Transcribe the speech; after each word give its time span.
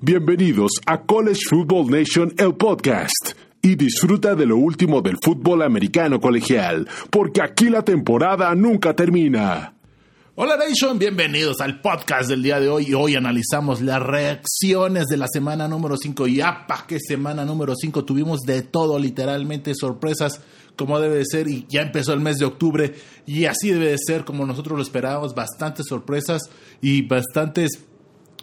Bienvenidos 0.00 0.70
a 0.86 1.02
College 1.02 1.40
Football 1.50 1.90
Nation, 1.90 2.32
el 2.38 2.54
podcast. 2.54 3.32
Y 3.60 3.74
disfruta 3.74 4.36
de 4.36 4.46
lo 4.46 4.56
último 4.56 5.02
del 5.02 5.16
fútbol 5.20 5.60
americano 5.62 6.20
colegial, 6.20 6.88
porque 7.10 7.42
aquí 7.42 7.68
la 7.68 7.82
temporada 7.82 8.54
nunca 8.54 8.94
termina. 8.94 9.74
Hola 10.36 10.56
Nation, 10.56 11.00
bienvenidos 11.00 11.60
al 11.60 11.80
podcast 11.80 12.28
del 12.28 12.44
día 12.44 12.60
de 12.60 12.68
hoy. 12.68 12.94
Hoy 12.94 13.16
analizamos 13.16 13.80
las 13.80 14.00
reacciones 14.00 15.06
de 15.06 15.16
la 15.16 15.26
semana 15.26 15.66
número 15.66 15.96
5. 15.96 16.28
Y 16.28 16.42
apa, 16.42 16.84
qué 16.86 17.00
semana 17.00 17.44
número 17.44 17.74
5. 17.74 18.04
Tuvimos 18.04 18.42
de 18.42 18.62
todo, 18.62 19.00
literalmente 19.00 19.74
sorpresas 19.74 20.40
como 20.76 21.00
debe 21.00 21.16
de 21.16 21.24
ser. 21.26 21.48
Y 21.48 21.66
ya 21.68 21.82
empezó 21.82 22.12
el 22.12 22.20
mes 22.20 22.36
de 22.38 22.44
octubre. 22.44 22.94
Y 23.26 23.46
así 23.46 23.72
debe 23.72 23.90
de 23.90 23.98
ser 23.98 24.24
como 24.24 24.46
nosotros 24.46 24.76
lo 24.76 24.82
esperábamos. 24.84 25.34
Bastantes 25.34 25.86
sorpresas 25.88 26.42
y 26.80 27.02
bastantes 27.02 27.88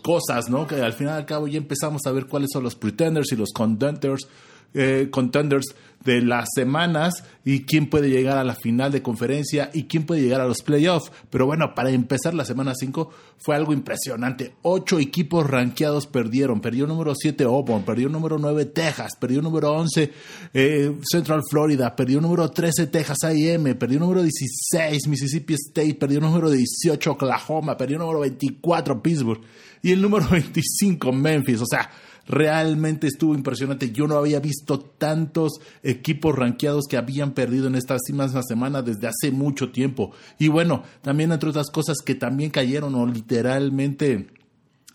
cosas, 0.05 0.51
¿no? 0.51 0.67
Que 0.67 0.75
al 0.75 0.93
final 0.93 1.15
y 1.15 1.17
al 1.17 1.25
cabo 1.25 1.47
ya 1.47 1.57
empezamos 1.57 2.05
a 2.05 2.11
ver 2.11 2.27
cuáles 2.27 2.51
son 2.53 2.61
los 2.61 2.75
pretenders 2.75 3.31
y 3.31 3.35
los 3.35 3.51
contenders 3.51 4.27
eh, 4.75 5.07
contenders 5.09 5.73
de 6.05 6.21
las 6.21 6.49
semanas 6.55 7.23
y 7.43 7.61
quién 7.65 7.89
puede 7.89 8.09
llegar 8.09 8.37
a 8.37 8.43
la 8.43 8.55
final 8.55 8.91
de 8.91 9.01
conferencia 9.01 9.71
y 9.73 9.83
quién 9.83 10.05
puede 10.05 10.21
llegar 10.21 10.39
a 10.39 10.47
los 10.47 10.61
playoffs. 10.61 11.11
Pero 11.29 11.45
bueno, 11.47 11.73
para 11.75 11.89
empezar 11.89 12.33
la 12.33 12.45
semana 12.45 12.73
5 12.75 13.09
fue 13.37 13.55
algo 13.55 13.73
impresionante. 13.73 14.53
Ocho 14.61 14.99
equipos 14.99 15.49
rankeados 15.49 16.07
perdieron. 16.07 16.61
Perdió 16.61 16.87
número 16.87 17.13
7 17.15 17.43
Auburn, 17.43 17.83
perdió 17.83 18.07
número 18.07 18.37
9 18.37 18.65
Texas, 18.65 19.13
perdió 19.19 19.41
número 19.41 19.71
11 19.71 20.11
eh, 20.53 20.93
Central 21.11 21.41
Florida, 21.49 21.95
perdió 21.95 22.21
número 22.21 22.49
13 22.49 22.87
Texas 22.87 23.23
A&M, 23.23 23.75
perdió 23.75 23.99
número 23.99 24.21
16 24.21 25.07
Mississippi 25.07 25.55
State, 25.55 25.95
perdió 25.95 26.21
número 26.21 26.49
18 26.49 27.11
Oklahoma, 27.11 27.75
perdió 27.75 27.97
número 27.97 28.19
24 28.19 29.01
Pittsburgh 29.01 29.41
y 29.81 29.91
el 29.91 30.01
número 30.01 30.27
25 30.29 31.11
Memphis. 31.11 31.61
O 31.61 31.65
sea, 31.65 31.89
realmente 32.27 33.07
estuvo 33.07 33.35
impresionante. 33.35 33.91
Yo 33.91 34.07
no 34.07 34.17
había 34.17 34.39
visto 34.39 34.79
tantos 34.79 35.59
equipos 35.83 36.35
rankeados 36.35 36.85
que 36.89 36.97
habían 36.97 37.31
perdido 37.31 37.67
en 37.67 37.75
esta 37.75 37.97
misma 38.07 38.41
semana 38.43 38.81
desde 38.81 39.07
hace 39.07 39.31
mucho 39.31 39.71
tiempo. 39.71 40.11
Y 40.39 40.47
bueno, 40.47 40.83
también 41.01 41.31
entre 41.31 41.49
otras 41.49 41.69
cosas 41.69 41.97
que 42.03 42.15
también 42.15 42.49
cayeron 42.49 42.95
o 42.95 43.05
literalmente 43.05 44.27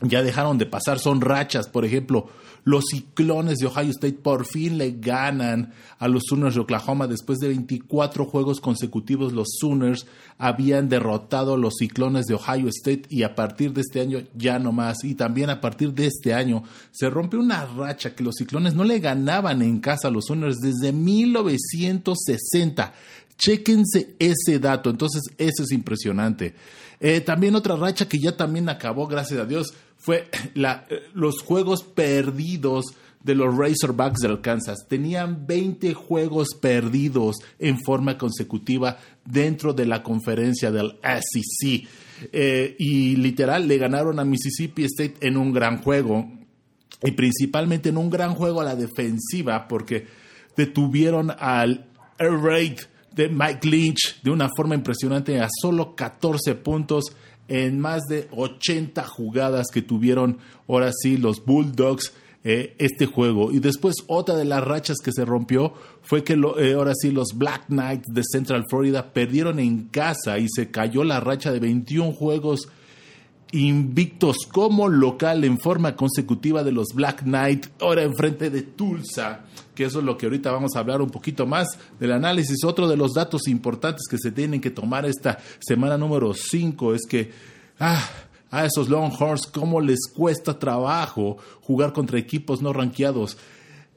ya 0.02 0.22
dejaron 0.22 0.58
de 0.58 0.66
pasar 0.66 0.98
son 0.98 1.20
rachas. 1.20 1.68
Por 1.68 1.84
ejemplo, 1.84 2.28
los 2.70 2.84
ciclones 2.88 3.58
de 3.58 3.66
Ohio 3.66 3.90
State 3.90 4.18
por 4.22 4.46
fin 4.46 4.78
le 4.78 4.92
ganan 4.92 5.72
a 5.98 6.06
los 6.06 6.22
Sooners 6.28 6.54
de 6.54 6.60
Oklahoma. 6.60 7.08
Después 7.08 7.40
de 7.40 7.48
24 7.48 8.26
juegos 8.26 8.60
consecutivos, 8.60 9.32
los 9.32 9.48
Sooners 9.58 10.06
habían 10.38 10.88
derrotado 10.88 11.54
a 11.54 11.58
los 11.58 11.74
ciclones 11.78 12.26
de 12.26 12.34
Ohio 12.34 12.68
State 12.68 13.02
y 13.08 13.24
a 13.24 13.34
partir 13.34 13.72
de 13.72 13.80
este 13.80 14.00
año 14.00 14.22
ya 14.34 14.60
no 14.60 14.70
más. 14.70 15.02
Y 15.02 15.16
también 15.16 15.50
a 15.50 15.60
partir 15.60 15.92
de 15.92 16.06
este 16.06 16.32
año 16.32 16.62
se 16.92 17.10
rompe 17.10 17.36
una 17.36 17.66
racha 17.66 18.14
que 18.14 18.22
los 18.22 18.36
ciclones 18.36 18.74
no 18.74 18.84
le 18.84 19.00
ganaban 19.00 19.62
en 19.62 19.80
casa 19.80 20.06
a 20.06 20.12
los 20.12 20.26
Sooners 20.26 20.60
desde 20.60 20.92
1960. 20.92 22.94
Chéquense 23.36 24.14
ese 24.20 24.60
dato. 24.60 24.90
Entonces, 24.90 25.22
eso 25.38 25.64
es 25.64 25.72
impresionante. 25.72 26.54
Eh, 27.00 27.22
también 27.22 27.56
otra 27.56 27.74
racha 27.74 28.06
que 28.06 28.18
ya 28.18 28.36
también 28.36 28.68
acabó, 28.68 29.06
gracias 29.06 29.40
a 29.40 29.46
Dios, 29.46 29.72
fue 30.00 30.28
la, 30.54 30.86
los 31.14 31.42
juegos 31.42 31.84
perdidos 31.84 32.86
de 33.22 33.34
los 33.34 33.54
Razorbacks 33.54 34.20
de 34.20 34.40
Kansas. 34.40 34.86
Tenían 34.88 35.46
20 35.46 35.92
juegos 35.94 36.48
perdidos 36.60 37.36
en 37.58 37.78
forma 37.78 38.16
consecutiva 38.16 38.98
dentro 39.24 39.74
de 39.74 39.86
la 39.86 40.02
conferencia 40.02 40.70
del 40.70 40.98
SEC. 41.02 41.86
Eh, 42.32 42.76
y 42.78 43.16
literal 43.16 43.68
le 43.68 43.78
ganaron 43.78 44.18
a 44.18 44.24
Mississippi 44.24 44.84
State 44.84 45.16
en 45.20 45.36
un 45.36 45.52
gran 45.52 45.82
juego. 45.82 46.30
Y 47.02 47.12
principalmente 47.12 47.90
en 47.90 47.98
un 47.98 48.10
gran 48.10 48.34
juego 48.34 48.60
a 48.60 48.64
la 48.64 48.76
defensiva 48.76 49.68
porque 49.68 50.06
detuvieron 50.56 51.30
al 51.30 51.86
air 52.18 52.32
raid 52.32 52.78
de 53.14 53.28
Mike 53.28 53.68
Lynch 53.68 54.22
de 54.22 54.30
una 54.30 54.48
forma 54.54 54.74
impresionante 54.74 55.40
a 55.40 55.48
solo 55.60 55.94
14 55.94 56.54
puntos 56.56 57.16
en 57.50 57.80
más 57.80 58.04
de 58.08 58.28
80 58.30 59.04
jugadas 59.04 59.66
que 59.72 59.82
tuvieron 59.82 60.38
ahora 60.66 60.90
sí 61.02 61.18
los 61.18 61.44
Bulldogs 61.44 62.14
eh, 62.42 62.74
este 62.78 63.04
juego. 63.04 63.52
Y 63.52 63.58
después 63.58 63.96
otra 64.06 64.36
de 64.36 64.46
las 64.46 64.64
rachas 64.64 64.96
que 65.04 65.12
se 65.12 65.26
rompió 65.26 65.74
fue 66.00 66.24
que 66.24 66.32
eh, 66.58 66.72
ahora 66.72 66.94
sí 66.94 67.10
los 67.10 67.36
Black 67.36 67.66
Knights 67.66 68.06
de 68.14 68.22
Central 68.24 68.64
Florida 68.70 69.12
perdieron 69.12 69.58
en 69.58 69.88
casa 69.88 70.38
y 70.38 70.46
se 70.48 70.70
cayó 70.70 71.04
la 71.04 71.20
racha 71.20 71.52
de 71.52 71.60
21 71.60 72.12
juegos 72.12 72.68
invictos 73.52 74.36
como 74.50 74.88
local 74.88 75.44
en 75.44 75.58
forma 75.58 75.96
consecutiva 75.96 76.62
de 76.62 76.72
los 76.72 76.94
Black 76.94 77.24
Knight, 77.24 77.66
ahora 77.80 78.04
enfrente 78.04 78.48
de 78.48 78.62
Tulsa, 78.62 79.44
que 79.80 79.86
eso 79.86 80.00
es 80.00 80.04
lo 80.04 80.18
que 80.18 80.26
ahorita 80.26 80.52
vamos 80.52 80.76
a 80.76 80.80
hablar 80.80 81.00
un 81.00 81.08
poquito 81.08 81.46
más 81.46 81.66
del 81.98 82.12
análisis. 82.12 82.64
Otro 82.64 82.86
de 82.86 82.98
los 82.98 83.14
datos 83.14 83.48
importantes 83.48 84.08
que 84.10 84.18
se 84.18 84.30
tienen 84.30 84.60
que 84.60 84.68
tomar 84.68 85.06
esta 85.06 85.38
semana 85.58 85.96
número 85.96 86.34
5 86.34 86.94
es 86.94 87.06
que 87.08 87.30
ah, 87.78 88.06
a 88.50 88.66
esos 88.66 88.90
Longhorns 88.90 89.46
cómo 89.46 89.80
les 89.80 90.00
cuesta 90.14 90.58
trabajo 90.58 91.38
jugar 91.62 91.94
contra 91.94 92.18
equipos 92.18 92.60
no 92.60 92.74
rankeados. 92.74 93.38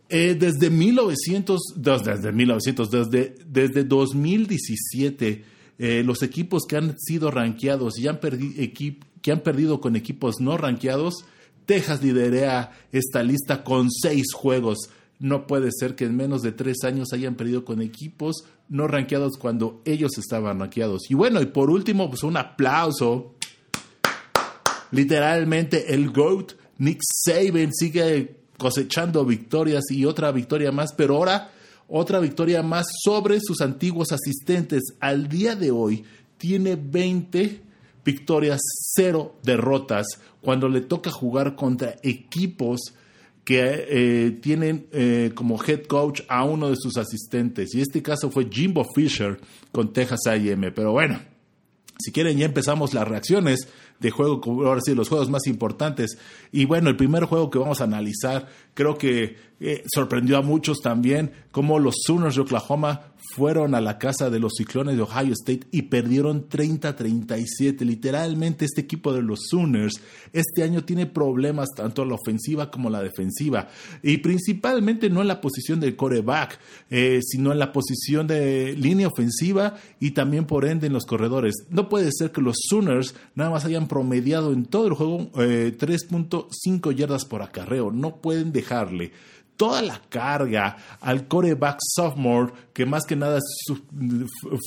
Eh, 0.07 0.37
desde 0.39 0.69
1900, 0.69 1.59
desde 1.75 2.31
1900, 2.31 2.89
desde, 2.89 3.35
desde 3.45 3.83
2017, 3.83 5.43
eh, 5.79 6.03
los 6.05 6.23
equipos 6.23 6.63
que 6.65 6.77
han 6.77 6.97
sido 6.97 7.29
rankeados 7.29 7.99
y 7.99 8.07
han 8.07 8.21
que 8.21 9.31
han 9.33 9.41
perdido 9.41 9.81
con 9.81 9.97
equipos 9.97 10.35
no 10.39 10.55
rankeados, 10.55 11.25
Texas 11.65 12.01
lidera 12.01 12.71
esta 12.93 13.21
lista 13.21 13.65
con 13.65 13.91
seis 13.91 14.31
juegos. 14.33 14.89
No 15.19 15.47
puede 15.47 15.69
ser 15.71 15.95
que 15.95 16.05
en 16.05 16.17
menos 16.17 16.41
de 16.41 16.51
tres 16.51 16.77
años 16.83 17.13
hayan 17.13 17.35
perdido 17.35 17.63
con 17.63 17.81
equipos 17.81 18.43
no 18.69 18.87
rankeados 18.87 19.37
cuando 19.37 19.81
ellos 19.85 20.17
estaban 20.17 20.59
rankeados. 20.59 21.03
Y 21.09 21.13
bueno, 21.13 21.41
y 21.41 21.45
por 21.45 21.69
último, 21.69 22.09
pues 22.09 22.23
un 22.23 22.37
aplauso. 22.37 23.35
Literalmente 24.91 25.93
el 25.93 26.11
GOAT, 26.11 26.53
Nick 26.77 27.01
Saban, 27.03 27.73
sigue 27.73 28.37
cosechando 28.57 29.25
victorias 29.25 29.83
y 29.89 30.05
otra 30.05 30.31
victoria 30.31 30.71
más, 30.71 30.93
pero 30.93 31.17
ahora 31.17 31.51
otra 31.87 32.19
victoria 32.19 32.63
más 32.63 32.87
sobre 33.03 33.39
sus 33.41 33.61
antiguos 33.61 34.11
asistentes. 34.11 34.81
Al 34.99 35.27
día 35.27 35.55
de 35.55 35.71
hoy 35.71 36.03
tiene 36.37 36.75
20 36.75 37.61
victorias, 38.03 38.59
cero 38.95 39.35
derrotas 39.43 40.07
cuando 40.41 40.67
le 40.67 40.81
toca 40.81 41.09
jugar 41.11 41.55
contra 41.55 41.95
equipos 42.03 42.93
que 43.43 43.85
eh, 43.89 44.31
tienen 44.41 44.87
eh, 44.91 45.31
como 45.35 45.61
head 45.61 45.83
coach 45.83 46.21
a 46.27 46.43
uno 46.45 46.69
de 46.69 46.75
sus 46.77 46.97
asistentes. 46.97 47.75
Y 47.75 47.81
este 47.81 48.01
caso 48.01 48.31
fue 48.31 48.47
Jimbo 48.49 48.85
Fisher 48.95 49.39
con 49.71 49.91
Texas 49.91 50.21
AM. 50.27 50.71
Pero 50.73 50.93
bueno, 50.93 51.19
si 51.99 52.11
quieren 52.11 52.37
ya 52.37 52.45
empezamos 52.45 52.93
las 52.93 53.07
reacciones 53.07 53.67
de 53.99 54.11
juego, 54.11 54.41
ahora 54.65 54.81
sí, 54.83 54.95
los 54.95 55.09
juegos 55.09 55.29
más 55.29 55.45
importantes. 55.47 56.17
Y 56.51 56.65
bueno, 56.65 56.89
el 56.89 56.95
primer 56.95 57.25
juego 57.25 57.49
que 57.49 57.59
vamos 57.59 57.81
a 57.81 57.85
analizar 57.85 58.47
creo 58.73 58.97
que 58.97 59.37
eh, 59.65 59.83
sorprendió 59.87 60.37
a 60.37 60.41
muchos 60.41 60.79
también, 60.81 61.31
como 61.51 61.79
los 61.79 61.95
Sooners 62.05 62.35
de 62.35 62.41
Oklahoma 62.41 63.13
fueron 63.33 63.73
a 63.75 63.81
la 63.81 63.97
casa 63.97 64.29
de 64.29 64.39
los 64.39 64.53
Ciclones 64.57 64.97
de 64.97 65.01
Ohio 65.01 65.31
State 65.31 65.67
y 65.71 65.83
perdieron 65.83 66.49
30-37. 66.49 67.79
Literalmente 67.79 68.65
este 68.65 68.81
equipo 68.81 69.13
de 69.13 69.21
los 69.21 69.47
Sooners 69.49 70.01
este 70.33 70.63
año 70.63 70.83
tiene 70.83 71.05
problemas 71.05 71.69
tanto 71.75 72.03
en 72.03 72.09
la 72.09 72.15
ofensiva 72.15 72.69
como 72.69 72.89
en 72.89 72.93
la 72.93 73.01
defensiva. 73.01 73.69
Y 74.01 74.17
principalmente 74.17 75.09
no 75.09 75.21
en 75.21 75.29
la 75.29 75.39
posición 75.39 75.79
del 75.79 75.95
coreback, 75.95 76.59
eh, 76.89 77.21
sino 77.23 77.53
en 77.53 77.59
la 77.59 77.71
posición 77.71 78.27
de 78.27 78.75
línea 78.75 79.07
ofensiva 79.07 79.75
y 79.99 80.11
también 80.11 80.45
por 80.45 80.65
ende 80.65 80.87
en 80.87 80.93
los 80.93 81.05
corredores. 81.05 81.55
No 81.69 81.87
puede 81.87 82.11
ser 82.11 82.31
que 82.31 82.41
los 82.41 82.57
Sooners 82.67 83.15
nada 83.35 83.49
más 83.49 83.63
hayan 83.63 83.87
promediado 83.87 84.51
en 84.51 84.65
todo 84.65 84.87
el 84.87 84.93
juego 84.93 85.31
3.5 85.31 86.91
eh, 86.91 86.95
yardas 86.95 87.23
por 87.23 87.41
acarreo. 87.41 87.91
No 87.91 88.17
pueden 88.17 88.51
dejarle 88.51 89.11
toda 89.57 89.81
la 89.81 90.01
carga 90.09 90.77
al 91.01 91.27
coreback 91.27 91.77
sophomore, 91.81 92.53
que 92.73 92.85
más 92.85 93.03
que 93.05 93.15
nada 93.15 93.37
es 93.37 93.81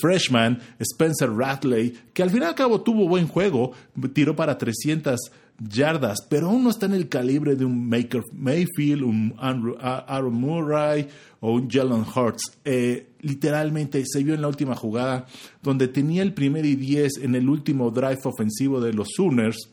freshman, 0.01 0.61
Spencer 0.79 1.31
Ratley, 1.31 1.93
que 2.13 2.23
al 2.23 2.31
fin 2.31 2.43
y 2.43 2.45
al 2.45 2.55
cabo 2.55 2.81
tuvo 2.81 3.09
buen 3.09 3.29
juego, 3.29 3.73
tiró 4.13 4.37
para 4.37 4.57
300 4.57 5.21
yardas, 5.59 6.19
pero 6.29 6.49
aún 6.49 6.65
no 6.65 6.71
está 6.71 6.87
en 6.87 6.95
el 6.95 7.09
calibre 7.09 7.57
de 7.57 7.65
un 7.65 7.89
Maker 7.89 8.23
Mayfield, 8.33 9.03
un 9.03 9.35
Aaron 9.39 10.35
Murray 10.35 11.09
o 11.41 11.53
un 11.53 11.71
Jalen 11.71 12.05
Hurts. 12.15 12.59
Eh, 12.65 13.09
literalmente 13.21 14.03
se 14.07 14.23
vio 14.23 14.35
en 14.35 14.43
la 14.43 14.49
última 14.49 14.77
jugada, 14.77 15.27
donde 15.63 15.89
tenía 15.89 16.23
el 16.23 16.35
primer 16.35 16.65
y 16.67 16.77
10 16.77 17.19
en 17.23 17.35
el 17.35 17.49
último 17.49 17.91
drive 17.91 18.21
ofensivo 18.25 18.81
de 18.81 18.93
los 18.93 19.09
Sooners. 19.17 19.71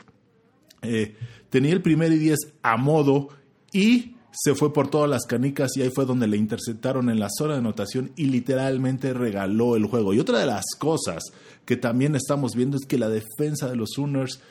Eh, 0.82 1.16
tenía 1.50 1.74
el 1.74 1.82
primer 1.82 2.12
y 2.12 2.18
10 2.18 2.40
a 2.62 2.78
modo 2.78 3.30
y 3.72 4.16
se 4.36 4.56
fue 4.56 4.74
por 4.74 4.90
todas 4.90 5.10
las 5.10 5.26
canicas 5.26 5.78
y 5.78 5.84
ahí 5.84 5.92
fue 5.94 6.06
donde 6.06 6.28
le 6.28 6.38
interceptaron 6.38 7.10
en 7.10 7.20
la 7.20 7.30
zona 7.30 7.54
de 7.54 7.60
anotación 7.60 8.12
y 8.16 8.26
literalmente 8.26 9.14
regaló 9.14 9.76
el 9.76 9.86
juego. 9.86 10.14
Y 10.14 10.20
otra 10.20 10.40
de 10.40 10.48
las 10.48 10.66
cosas 10.80 11.24
que 11.66 11.78
también 11.78 12.16
estamos 12.16 12.56
viendo 12.56 12.78
es 12.78 12.86
que 12.86 12.98
la 12.98 13.10
defensa 13.10 13.70
de 13.70 13.76
los 13.76 13.92
Sooners 13.92 14.42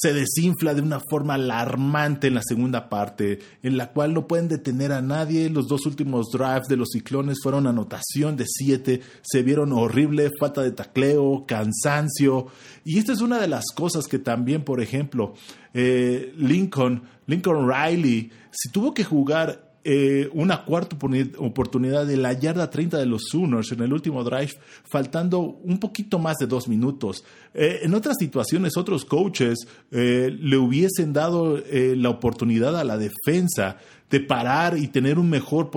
se 0.00 0.12
desinfla 0.12 0.74
de 0.74 0.82
una 0.82 1.00
forma 1.00 1.34
alarmante 1.34 2.28
en 2.28 2.34
la 2.34 2.42
segunda 2.42 2.88
parte, 2.88 3.40
en 3.62 3.76
la 3.76 3.90
cual 3.92 4.14
no 4.14 4.28
pueden 4.28 4.48
detener 4.48 4.92
a 4.92 5.02
nadie. 5.02 5.50
Los 5.50 5.66
dos 5.66 5.86
últimos 5.86 6.28
drives 6.32 6.68
de 6.68 6.76
los 6.76 6.90
ciclones 6.92 7.38
fueron 7.42 7.66
anotación 7.66 8.36
de 8.36 8.44
siete, 8.46 9.00
se 9.22 9.42
vieron 9.42 9.72
horrible, 9.72 10.30
falta 10.38 10.62
de 10.62 10.70
tacleo, 10.70 11.44
cansancio. 11.46 12.46
Y 12.84 12.98
esta 12.98 13.12
es 13.12 13.20
una 13.20 13.40
de 13.40 13.48
las 13.48 13.64
cosas 13.74 14.06
que 14.06 14.20
también, 14.20 14.62
por 14.62 14.80
ejemplo, 14.80 15.34
eh, 15.74 16.32
Lincoln, 16.36 17.02
Lincoln 17.26 17.68
Riley, 17.68 18.30
si 18.52 18.70
tuvo 18.70 18.94
que 18.94 19.04
jugar 19.04 19.67
eh, 19.90 20.28
una 20.34 20.66
cuarta 20.66 20.98
oportunidad 21.38 22.04
de 22.04 22.18
la 22.18 22.34
yarda 22.34 22.68
30 22.68 22.98
de 22.98 23.06
los 23.06 23.22
Sooners 23.30 23.72
en 23.72 23.80
el 23.80 23.90
último 23.90 24.22
drive, 24.22 24.52
faltando 24.84 25.38
un 25.38 25.80
poquito 25.80 26.18
más 26.18 26.36
de 26.36 26.46
dos 26.46 26.68
minutos. 26.68 27.24
Eh, 27.54 27.78
en 27.84 27.94
otras 27.94 28.18
situaciones, 28.18 28.76
otros 28.76 29.06
coaches 29.06 29.66
eh, 29.90 30.30
le 30.30 30.58
hubiesen 30.58 31.14
dado 31.14 31.62
la 31.72 32.10
oportunidad 32.10 32.78
a 32.78 32.84
la 32.84 32.98
defensa 32.98 33.78
de 34.10 34.20
parar 34.20 34.76
y 34.76 34.88
tener 34.88 35.18
un 35.18 35.30
mejor, 35.30 35.70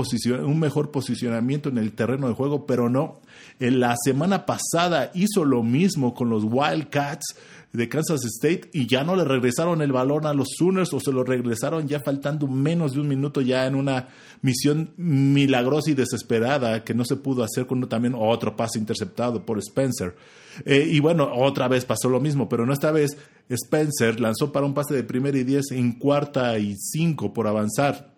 un 0.43 0.59
mejor 0.59 0.91
posicionamiento 0.91 1.69
en 1.69 1.77
el 1.77 1.93
terreno 1.93 2.27
de 2.27 2.33
juego, 2.33 2.65
pero 2.65 2.89
no. 2.89 3.21
En 3.61 3.79
la 3.79 3.95
semana 4.03 4.45
pasada 4.45 5.11
hizo 5.13 5.45
lo 5.45 5.63
mismo 5.63 6.13
con 6.13 6.29
los 6.29 6.43
Wildcats 6.43 7.37
de 7.73 7.87
Kansas 7.87 8.21
State 8.25 8.69
y 8.73 8.85
ya 8.85 9.03
no 9.03 9.15
le 9.15 9.23
regresaron 9.23 9.81
el 9.81 9.93
balón 9.93 10.25
a 10.25 10.33
los 10.33 10.49
Sooners 10.57 10.93
o 10.93 10.99
se 10.99 11.11
lo 11.11 11.23
regresaron 11.23 11.87
ya 11.87 12.01
faltando 12.01 12.47
menos 12.47 12.93
de 12.93 12.99
un 12.99 13.07
minuto 13.07 13.41
ya 13.41 13.65
en 13.65 13.75
una 13.75 14.09
misión 14.41 14.91
milagrosa 14.97 15.91
y 15.91 15.93
desesperada 15.93 16.83
que 16.83 16.93
no 16.93 17.05
se 17.05 17.15
pudo 17.15 17.43
hacer 17.43 17.67
con 17.67 17.87
también 17.87 18.13
otro 18.17 18.55
pase 18.57 18.77
interceptado 18.77 19.45
por 19.45 19.57
Spencer. 19.59 20.15
Eh, 20.65 20.85
y 20.91 20.99
bueno, 20.99 21.31
otra 21.33 21.69
vez 21.69 21.85
pasó 21.85 22.09
lo 22.09 22.19
mismo, 22.19 22.49
pero 22.49 22.65
no 22.65 22.73
esta 22.73 22.91
vez 22.91 23.17
Spencer 23.49 24.19
lanzó 24.19 24.51
para 24.51 24.65
un 24.65 24.73
pase 24.73 24.93
de 24.93 25.03
primera 25.03 25.37
y 25.37 25.43
diez 25.43 25.71
en 25.71 25.93
cuarta 25.93 26.57
y 26.59 26.75
cinco 26.75 27.33
por 27.33 27.47
avanzar. 27.47 28.11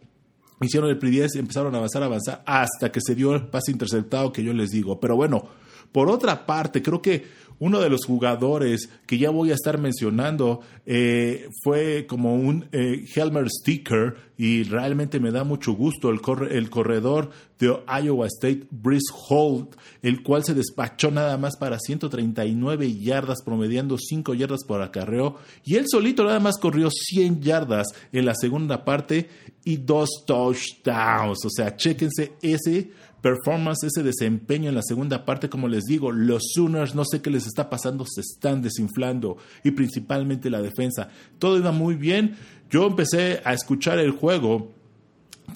Hicieron 0.61 0.89
el 0.89 0.97
pri 0.97 1.21
empezaron 1.35 1.75
a 1.75 1.77
avanzar, 1.77 2.03
a 2.03 2.05
avanzar, 2.05 2.41
hasta 2.45 2.91
que 2.91 3.01
se 3.01 3.15
dio 3.15 3.35
el 3.35 3.47
pase 3.47 3.71
interceptado 3.71 4.31
que 4.31 4.43
yo 4.43 4.53
les 4.53 4.71
digo. 4.71 4.99
Pero 4.99 5.15
bueno, 5.15 5.45
por 5.91 6.09
otra 6.09 6.45
parte, 6.45 6.81
creo 6.81 7.01
que 7.01 7.23
uno 7.59 7.79
de 7.79 7.89
los 7.89 8.05
jugadores 8.05 8.89
que 9.05 9.17
ya 9.17 9.29
voy 9.29 9.51
a 9.51 9.55
estar 9.55 9.77
mencionando 9.77 10.61
eh, 10.85 11.47
fue 11.63 12.05
como 12.07 12.35
un 12.35 12.67
eh, 12.71 13.05
Helmer 13.15 13.49
Sticker 13.49 14.15
y 14.37 14.63
realmente 14.63 15.19
me 15.19 15.31
da 15.31 15.43
mucho 15.43 15.73
gusto 15.73 16.09
el, 16.09 16.19
el 16.51 16.69
corredor 16.69 17.29
de 17.59 17.73
Iowa 17.87 18.27
State, 18.27 18.67
Brice 18.71 19.13
Holt, 19.29 19.75
el 20.01 20.23
cual 20.23 20.43
se 20.43 20.53
despachó 20.53 21.11
nada 21.11 21.37
más 21.37 21.55
para 21.57 21.79
139 21.79 22.97
yardas, 22.99 23.41
promediando 23.43 23.97
5 23.97 24.33
yardas 24.33 24.65
por 24.65 24.81
acarreo 24.81 25.37
y 25.63 25.75
él 25.75 25.85
solito 25.87 26.23
nada 26.23 26.39
más 26.39 26.57
corrió 26.57 26.89
100 26.91 27.41
yardas 27.41 27.87
en 28.11 28.25
la 28.25 28.35
segunda 28.35 28.83
parte 28.83 29.29
y 29.63 29.77
dos 29.77 30.23
touchdowns. 30.25 31.45
O 31.45 31.49
sea, 31.49 31.75
chéquense 31.75 32.33
ese 32.41 32.91
performance, 33.23 33.87
ese 33.87 34.03
desempeño 34.03 34.67
en 34.67 34.75
la 34.75 34.81
segunda 34.83 35.23
parte, 35.23 35.49
como 35.49 35.69
les 35.69 35.85
digo, 35.85 36.11
los 36.11 36.43
Sooners 36.53 36.93
no 36.93 37.05
sé 37.05 37.21
qué 37.21 37.29
les 37.29 37.47
está 37.47 37.69
pasando, 37.69 38.05
se 38.05 38.19
están 38.19 38.61
desinflando 38.61 39.37
y 39.63 39.71
principalmente 39.71 40.49
la 40.49 40.61
defensa. 40.61 41.07
Todo 41.39 41.57
iba 41.57 41.71
muy 41.71 41.95
bien. 41.95 42.35
Yo 42.69 42.85
empecé 42.85 43.41
a 43.45 43.53
escuchar 43.53 43.97
el 43.99 44.11
juego 44.11 44.73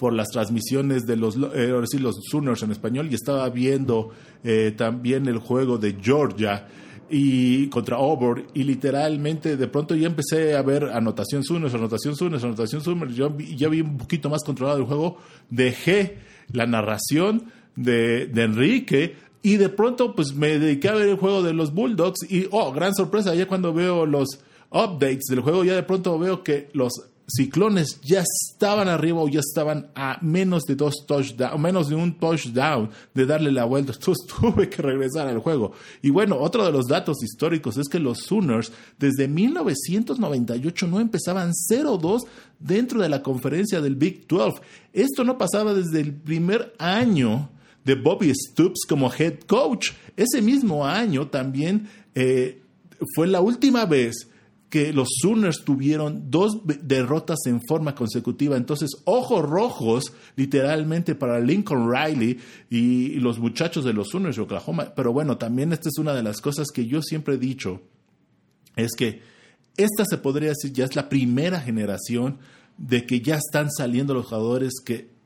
por 0.00 0.14
las 0.14 0.28
transmisiones 0.28 1.04
de 1.04 1.16
los, 1.16 1.36
eh, 1.36 1.68
los 2.00 2.16
Sooners 2.30 2.62
en 2.62 2.70
español 2.70 3.08
y 3.10 3.14
estaba 3.14 3.48
viendo 3.50 4.10
eh, 4.42 4.72
también 4.74 5.26
el 5.26 5.38
juego 5.38 5.76
de 5.76 5.94
Georgia 6.00 6.66
y 7.10 7.68
contra 7.68 7.96
Auburn 7.96 8.46
y 8.54 8.64
literalmente 8.64 9.58
de 9.58 9.68
pronto 9.68 9.94
ya 9.94 10.06
empecé 10.06 10.56
a 10.56 10.62
ver 10.62 10.84
anotación 10.84 11.44
Sooners, 11.44 11.74
anotación 11.74 12.16
Sooners, 12.16 12.44
anotación 12.44 12.80
Sooners, 12.80 13.14
yo 13.14 13.36
ya 13.36 13.68
vi 13.68 13.82
un 13.82 13.98
poquito 13.98 14.30
más 14.30 14.42
controlado 14.42 14.78
el 14.78 14.84
juego, 14.84 15.18
dejé 15.50 16.18
la 16.52 16.66
narración 16.66 17.57
de, 17.76 18.30
Enrique 18.34 19.16
y 19.42 19.56
de 19.56 19.68
pronto 19.68 20.14
pues 20.14 20.34
me 20.34 20.58
dediqué 20.58 20.88
a 20.88 20.94
ver 20.94 21.08
el 21.08 21.16
juego 21.16 21.42
de 21.42 21.52
los 21.52 21.72
Bulldogs 21.72 22.30
y 22.30 22.46
oh, 22.50 22.72
gran 22.72 22.94
sorpresa, 22.94 23.34
ya 23.34 23.46
cuando 23.46 23.72
veo 23.72 24.06
los 24.06 24.40
updates 24.70 25.26
del 25.28 25.40
juego 25.40 25.64
ya 25.64 25.74
de 25.74 25.82
pronto 25.82 26.18
veo 26.18 26.42
que 26.42 26.68
los 26.72 26.92
Ciclones 27.30 28.00
ya 28.00 28.22
estaban 28.22 28.88
arriba 28.88 29.20
o 29.20 29.28
ya 29.28 29.40
estaban 29.40 29.90
a 29.94 30.18
menos 30.22 30.62
de 30.64 30.74
dos 30.74 31.04
touchdowns, 31.06 31.60
menos 31.60 31.90
de 31.90 31.94
un 31.94 32.18
touchdown 32.18 32.88
de 33.12 33.26
darle 33.26 33.52
la 33.52 33.66
vuelta. 33.66 33.92
Entonces 33.98 34.26
tuve 34.26 34.70
que 34.70 34.80
regresar 34.80 35.28
al 35.28 35.38
juego. 35.40 35.72
Y 36.00 36.08
bueno, 36.08 36.38
otro 36.38 36.64
de 36.64 36.72
los 36.72 36.86
datos 36.86 37.22
históricos 37.22 37.76
es 37.76 37.88
que 37.88 37.98
los 37.98 38.20
Sooners 38.20 38.72
desde 38.98 39.28
1998 39.28 40.86
no 40.86 41.00
empezaban 41.00 41.52
0-2 41.70 42.20
dentro 42.58 43.02
de 43.02 43.10
la 43.10 43.22
conferencia 43.22 43.82
del 43.82 43.96
Big 43.96 44.26
12. 44.26 44.62
Esto 44.94 45.22
no 45.22 45.36
pasaba 45.36 45.74
desde 45.74 46.00
el 46.00 46.14
primer 46.14 46.74
año 46.78 47.50
de 47.88 47.94
Bobby 47.94 48.34
Stoops 48.34 48.84
como 48.86 49.10
head 49.10 49.40
coach. 49.46 49.92
Ese 50.14 50.42
mismo 50.42 50.84
año 50.84 51.28
también 51.28 51.88
eh, 52.14 52.60
fue 53.14 53.26
la 53.26 53.40
última 53.40 53.86
vez 53.86 54.28
que 54.68 54.92
los 54.92 55.08
Sooners 55.22 55.64
tuvieron 55.64 56.30
dos 56.30 56.58
derrotas 56.82 57.38
en 57.46 57.62
forma 57.66 57.94
consecutiva. 57.94 58.58
Entonces, 58.58 58.90
ojos 59.06 59.42
rojos, 59.42 60.12
literalmente, 60.36 61.14
para 61.14 61.40
Lincoln 61.40 61.90
Riley 61.90 62.38
y, 62.68 63.14
los 63.20 63.38
muchachos 63.38 63.86
de 63.86 63.94
los 63.94 64.08
Sooners 64.10 64.36
de 64.36 64.42
Oklahoma. 64.42 64.92
Pero 64.94 65.14
bueno, 65.14 65.38
también 65.38 65.72
esta 65.72 65.88
es 65.88 65.96
una 65.96 66.12
de 66.12 66.22
las 66.22 66.42
cosas 66.42 66.66
que 66.68 66.86
yo 66.86 67.00
siempre 67.00 67.36
he 67.36 67.38
dicho, 67.38 67.80
es 68.76 68.90
que 68.98 69.22
esta 69.78 70.04
se 70.04 70.18
podría 70.18 70.50
decir 70.50 70.74
ya 70.74 70.84
es 70.84 70.94
la 70.94 71.08
primera 71.08 71.58
generación 71.58 72.36
de 72.76 73.06
que 73.06 73.22
ya 73.22 73.36
están 73.36 73.70
saliendo 73.70 74.12
los 74.12 74.26
jugadores 74.26 74.74
que 74.84 75.17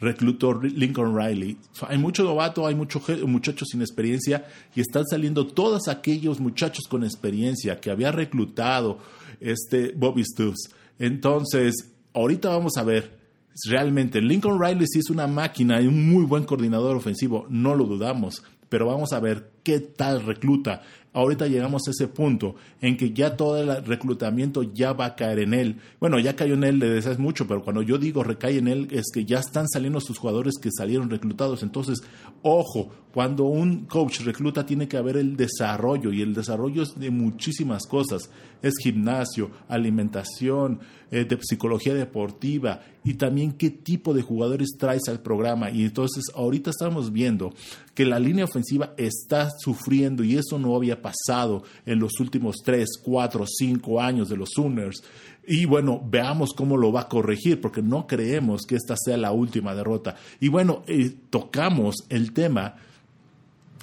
reclutó 0.00 0.60
Lincoln 0.60 1.16
Riley. 1.16 1.56
Hay 1.86 1.98
mucho 1.98 2.24
novato, 2.24 2.66
hay 2.66 2.74
muchos 2.74 3.02
muchachos 3.26 3.68
sin 3.70 3.82
experiencia 3.82 4.46
y 4.74 4.80
están 4.80 5.06
saliendo 5.06 5.46
todos 5.46 5.88
aquellos 5.88 6.40
muchachos 6.40 6.86
con 6.88 7.04
experiencia 7.04 7.80
que 7.80 7.90
había 7.90 8.10
reclutado 8.10 8.98
este 9.40 9.92
Bobby 9.92 10.24
Stoops. 10.24 10.70
Entonces, 10.98 11.92
ahorita 12.14 12.48
vamos 12.48 12.76
a 12.76 12.82
ver 12.82 13.20
realmente 13.68 14.20
Lincoln 14.20 14.60
Riley 14.60 14.86
sí 14.86 15.00
es 15.00 15.10
una 15.10 15.26
máquina 15.26 15.80
y 15.80 15.86
un 15.86 16.08
muy 16.08 16.24
buen 16.24 16.44
coordinador 16.44 16.96
ofensivo, 16.96 17.46
no 17.50 17.74
lo 17.74 17.84
dudamos, 17.84 18.42
pero 18.68 18.86
vamos 18.86 19.12
a 19.12 19.20
ver 19.20 19.50
qué 19.62 19.80
tal 19.80 20.24
recluta 20.24 20.82
ahorita 21.12 21.46
llegamos 21.46 21.82
a 21.86 21.90
ese 21.90 22.08
punto 22.08 22.54
en 22.80 22.96
que 22.96 23.12
ya 23.12 23.36
todo 23.36 23.60
el 23.60 23.84
reclutamiento 23.84 24.62
ya 24.62 24.92
va 24.92 25.06
a 25.06 25.16
caer 25.16 25.40
en 25.40 25.54
él. 25.54 25.76
Bueno, 25.98 26.18
ya 26.18 26.36
cayó 26.36 26.54
en 26.54 26.64
él, 26.64 26.78
le 26.78 26.88
deseas 26.88 27.18
mucho, 27.18 27.46
pero 27.46 27.62
cuando 27.62 27.82
yo 27.82 27.98
digo 27.98 28.22
recae 28.22 28.58
en 28.58 28.68
él 28.68 28.88
es 28.90 29.06
que 29.12 29.24
ya 29.24 29.38
están 29.38 29.68
saliendo 29.68 30.00
sus 30.00 30.18
jugadores 30.18 30.54
que 30.60 30.70
salieron 30.70 31.10
reclutados. 31.10 31.62
Entonces, 31.62 32.02
ojo, 32.42 32.90
cuando 33.12 33.44
un 33.44 33.86
coach 33.86 34.20
recluta 34.20 34.64
tiene 34.64 34.86
que 34.86 34.96
haber 34.96 35.16
el 35.16 35.36
desarrollo 35.36 36.12
y 36.12 36.22
el 36.22 36.32
desarrollo 36.32 36.82
es 36.82 36.94
de 36.94 37.10
muchísimas 37.10 37.86
cosas. 37.86 38.30
Es 38.62 38.74
gimnasio, 38.80 39.50
alimentación, 39.68 40.80
eh, 41.10 41.24
de 41.24 41.38
psicología 41.42 41.92
deportiva 41.92 42.82
y 43.02 43.14
también 43.14 43.52
qué 43.52 43.70
tipo 43.70 44.14
de 44.14 44.22
jugadores 44.22 44.76
traes 44.78 45.08
al 45.08 45.20
programa. 45.20 45.70
Y 45.70 45.84
entonces 45.84 46.24
ahorita 46.34 46.70
estamos 46.70 47.12
viendo 47.12 47.52
que 47.94 48.04
la 48.04 48.20
línea 48.20 48.44
ofensiva 48.44 48.94
está 48.96 49.50
sufriendo 49.58 50.22
y 50.22 50.36
eso 50.36 50.58
no 50.60 50.76
había 50.76 50.99
pasado 51.00 51.62
en 51.86 51.98
los 51.98 52.18
últimos 52.20 52.56
3, 52.64 52.88
4, 53.02 53.44
5 53.46 54.00
años 54.00 54.28
de 54.28 54.36
los 54.36 54.50
Sooners. 54.54 55.02
Y 55.46 55.64
bueno, 55.64 56.00
veamos 56.04 56.52
cómo 56.54 56.76
lo 56.76 56.92
va 56.92 57.02
a 57.02 57.08
corregir, 57.08 57.60
porque 57.60 57.82
no 57.82 58.06
creemos 58.06 58.62
que 58.62 58.76
esta 58.76 58.94
sea 58.96 59.16
la 59.16 59.32
última 59.32 59.74
derrota. 59.74 60.16
Y 60.40 60.48
bueno, 60.48 60.82
eh, 60.86 61.12
tocamos 61.30 61.96
el 62.08 62.32
tema 62.32 62.76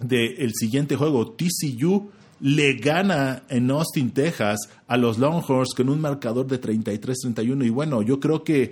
del 0.01 0.53
siguiente 0.53 0.95
juego, 0.95 1.31
TCU 1.31 2.12
le 2.39 2.74
gana 2.74 3.43
en 3.50 3.71
Austin, 3.71 4.12
Texas, 4.12 4.59
a 4.88 4.97
los 4.97 5.17
Longhorns 5.17 5.74
con 5.74 5.89
un 5.89 6.00
marcador 6.00 6.45
de 6.47 6.62
33-31. 6.62 7.65
Y 7.65 7.69
bueno, 7.69 8.01
yo 8.01 8.19
creo 8.19 8.43
que 8.43 8.71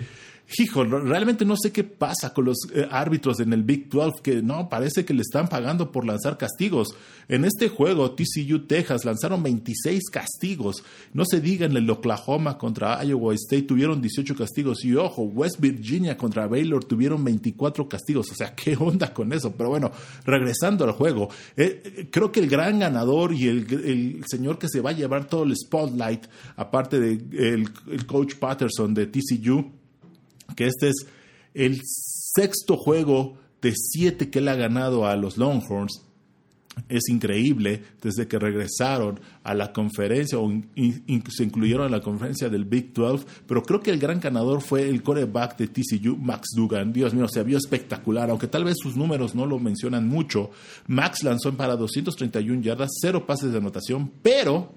hijo, 0.58 0.84
realmente 0.84 1.46
no 1.46 1.56
sé 1.58 1.72
qué 1.72 1.84
pasa 1.84 2.34
con 2.34 2.46
los 2.46 2.58
eh, 2.74 2.88
árbitros 2.90 3.40
en 3.40 3.54
el 3.54 3.64
Big 3.64 3.90
12, 3.90 4.22
que 4.22 4.42
no, 4.42 4.70
parece 4.70 5.06
que 5.06 5.14
le 5.14 5.22
están 5.22 5.48
pagando 5.48 5.92
por 5.92 6.06
lanzar 6.06 6.38
castigos. 6.38 6.90
En 7.28 7.46
este 7.46 7.70
juego, 7.70 8.12
TCU 8.12 8.68
Texas 8.68 9.06
lanzaron 9.06 9.42
26 9.42 10.10
castigos. 10.12 10.84
No 11.14 11.24
se 11.26 11.42
diga 11.42 11.66
en 11.66 11.76
el 11.76 11.90
Oklahoma 11.90 12.58
contra 12.58 13.04
Iowa 13.04 13.34
State 13.34 13.64
tuvieron 13.64 14.02
18 14.02 14.36
castigos. 14.36 14.86
Y 14.86 14.96
ojo, 14.96 15.24
West 15.24 15.60
Virginia 15.60 16.18
contra 16.18 16.48
Baylor 16.48 16.84
tuvieron 16.86 17.24
24 17.24 17.90
castigos. 17.90 18.32
O 18.32 18.36
sea, 18.36 18.54
¿qué 18.54 18.78
onda 18.80 19.14
con 19.14 19.34
eso? 19.34 19.54
Pero 19.58 19.70
bueno, 19.70 19.92
regresando 20.26 20.86
al 20.86 20.92
juego, 20.92 21.30
eh, 21.58 22.08
creo 22.12 22.32
que 22.32 22.40
el 22.40 22.50
gran 22.50 22.80
ganador 22.80 23.34
y 23.34 23.48
el, 23.48 24.24
señor 24.28 24.60
que 24.60 24.70
se 24.70 24.82
va 24.82 24.92
a 24.92 24.94
llevar 24.94 25.26
todo 25.28 25.44
el 25.44 25.56
spotlight, 25.56 26.26
aparte 26.56 27.00
del 27.00 27.30
de 27.30 27.54
el 27.54 28.06
coach 28.06 28.36
Patterson 28.36 28.94
de 28.94 29.08
TCU, 29.08 29.72
que 30.56 30.68
este 30.68 30.90
es 30.90 31.08
el 31.54 31.82
sexto 31.84 32.78
juego 32.78 33.38
de 33.62 33.74
siete 33.76 34.30
que 34.30 34.40
él 34.40 34.48
ha 34.48 34.56
ganado 34.56 35.06
a 35.06 35.16
los 35.16 35.38
Longhorns. 35.38 36.02
es 36.90 37.08
increíble 37.08 37.82
desde 38.02 38.28
que 38.28 38.38
regresaron 38.38 39.20
a 39.44 39.54
la 39.54 39.72
conferencia 39.72 40.38
o 40.38 40.52
se 41.30 41.44
incluyeron 41.44 41.86
en 41.86 41.92
la 41.94 42.02
conferencia 42.02 42.50
del 42.50 42.66
Big 42.66 42.94
12, 42.94 43.26
pero 43.48 43.64
creo 43.64 43.80
que 43.80 43.92
el 43.92 43.98
gran 43.98 44.20
ganador 44.20 44.62
fue 44.62 44.90
el 44.90 45.02
coreback 45.02 45.58
de 45.58 45.68
TCU, 45.68 46.18
Max 46.18 46.50
Dugan. 46.54 46.92
Dios 46.92 47.14
mío, 47.14 47.28
se 47.30 47.44
vio 47.44 47.58
espectacular, 47.58 48.30
aunque 48.30 48.48
tal 48.48 48.66
vez 48.66 48.76
sus 48.78 48.98
números 48.98 49.36
no 49.36 49.46
lo 49.46 49.58
mencionan 49.58 50.08
mucho. 50.08 50.52
Max 50.88 51.24
lanzó 51.24 51.56
para 51.56 51.78
231 51.78 52.62
yardas, 52.62 52.92
cero 53.02 53.26
pases 53.26 53.54
de 53.54 53.60
anotación, 53.60 54.12
pero 54.22 54.74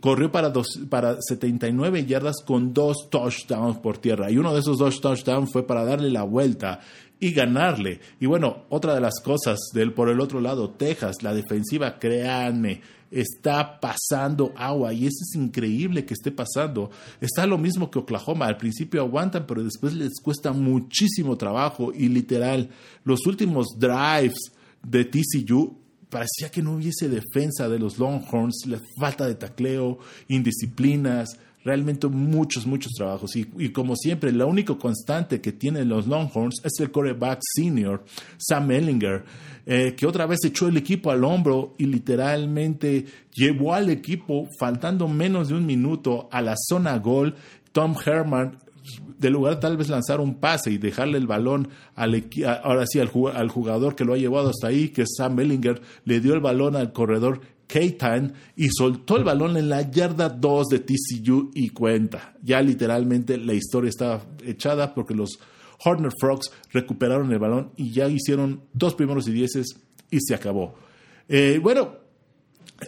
corrió 0.00 0.30
para, 0.30 0.50
dos, 0.50 0.80
para 0.88 1.16
79 1.20 2.06
yardas 2.06 2.36
con 2.44 2.72
dos 2.72 3.08
touchdowns 3.10 3.78
por 3.78 3.98
tierra. 3.98 4.30
Y 4.30 4.38
uno 4.38 4.52
de 4.52 4.60
esos 4.60 4.78
dos 4.78 5.00
touchdowns 5.00 5.52
fue 5.52 5.66
para 5.66 5.84
darle 5.84 6.10
la 6.10 6.22
vuelta 6.22 6.80
y 7.20 7.32
ganarle. 7.32 8.00
Y 8.20 8.26
bueno, 8.26 8.64
otra 8.68 8.94
de 8.94 9.00
las 9.00 9.20
cosas 9.22 9.58
del 9.72 9.92
por 9.92 10.08
el 10.08 10.20
otro 10.20 10.40
lado, 10.40 10.70
Texas, 10.70 11.22
la 11.22 11.34
defensiva, 11.34 11.98
créanme, 11.98 12.82
está 13.10 13.80
pasando 13.80 14.52
agua 14.56 14.92
y 14.92 15.06
eso 15.06 15.22
es 15.22 15.34
increíble 15.36 16.04
que 16.04 16.14
esté 16.14 16.30
pasando. 16.30 16.90
Está 17.20 17.46
lo 17.46 17.58
mismo 17.58 17.90
que 17.90 18.00
Oklahoma, 18.00 18.46
al 18.46 18.56
principio 18.56 19.00
aguantan, 19.00 19.46
pero 19.46 19.62
después 19.62 19.94
les 19.94 20.20
cuesta 20.20 20.52
muchísimo 20.52 21.36
trabajo 21.36 21.92
y 21.94 22.08
literal, 22.08 22.70
los 23.04 23.26
últimos 23.26 23.68
drives 23.78 24.52
de 24.82 25.04
TCU 25.04 25.83
parecía 26.08 26.50
que 26.50 26.62
no 26.62 26.72
hubiese 26.72 27.08
defensa 27.08 27.68
de 27.68 27.78
los 27.78 27.98
Longhorns, 27.98 28.64
la 28.66 28.80
falta 28.98 29.26
de 29.26 29.34
tacleo, 29.34 29.98
indisciplinas, 30.28 31.38
realmente 31.64 32.06
muchos, 32.08 32.66
muchos 32.66 32.92
trabajos. 32.92 33.34
Y, 33.34 33.70
como 33.70 33.96
siempre, 33.96 34.30
la 34.32 34.46
única 34.46 34.74
constante 34.74 35.40
que 35.40 35.52
tienen 35.52 35.88
los 35.88 36.06
Longhorns 36.06 36.60
es 36.62 36.72
el 36.78 36.90
quarterback 36.90 37.40
senior, 37.56 38.04
Sam 38.36 38.70
Ellinger, 38.70 39.24
eh, 39.66 39.94
que 39.96 40.06
otra 40.06 40.26
vez 40.26 40.40
echó 40.44 40.68
el 40.68 40.76
equipo 40.76 41.10
al 41.10 41.24
hombro 41.24 41.74
y 41.78 41.86
literalmente 41.86 43.06
llevó 43.34 43.74
al 43.74 43.88
equipo, 43.88 44.46
faltando 44.58 45.08
menos 45.08 45.48
de 45.48 45.54
un 45.54 45.64
minuto, 45.64 46.28
a 46.30 46.42
la 46.42 46.54
zona 46.68 46.98
gol. 46.98 47.34
Tom 47.72 47.96
Herman 48.04 48.58
de 49.18 49.30
lugar 49.30 49.60
tal 49.60 49.76
vez 49.76 49.88
lanzar 49.88 50.20
un 50.20 50.34
pase 50.34 50.70
y 50.70 50.78
dejarle 50.78 51.18
el 51.18 51.26
balón 51.26 51.68
al 51.94 52.28
ahora 52.62 52.84
sí 52.86 52.98
al, 52.98 53.08
jugador 53.08 53.96
que 53.96 54.04
lo 54.04 54.14
ha 54.14 54.18
llevado 54.18 54.50
hasta 54.50 54.68
ahí, 54.68 54.90
que 54.90 55.02
es 55.02 55.14
Sam 55.16 55.40
Ellinger, 55.40 55.80
le 56.04 56.20
dio 56.20 56.34
el 56.34 56.40
balón 56.40 56.76
al 56.76 56.92
corredor 56.92 57.40
Keitan 57.66 58.34
y 58.56 58.68
soltó 58.68 59.16
el 59.16 59.24
balón 59.24 59.56
en 59.56 59.68
la 59.68 59.90
yarda 59.90 60.28
2 60.28 60.68
de 60.68 60.80
TCU 60.80 61.50
y 61.54 61.70
cuenta. 61.70 62.34
Ya 62.42 62.60
literalmente 62.60 63.38
la 63.38 63.54
historia 63.54 63.88
estaba 63.88 64.22
echada 64.44 64.94
porque 64.94 65.14
los 65.14 65.38
Horner 65.82 66.12
Frogs 66.18 66.50
recuperaron 66.72 67.32
el 67.32 67.38
balón 67.38 67.72
y 67.76 67.90
ya 67.90 68.08
hicieron 68.08 68.62
dos 68.72 68.94
primeros 68.94 69.26
y 69.28 69.32
dieces 69.32 69.76
y 70.10 70.18
se 70.20 70.34
acabó. 70.34 70.74
Eh, 71.28 71.58
bueno, 71.62 72.03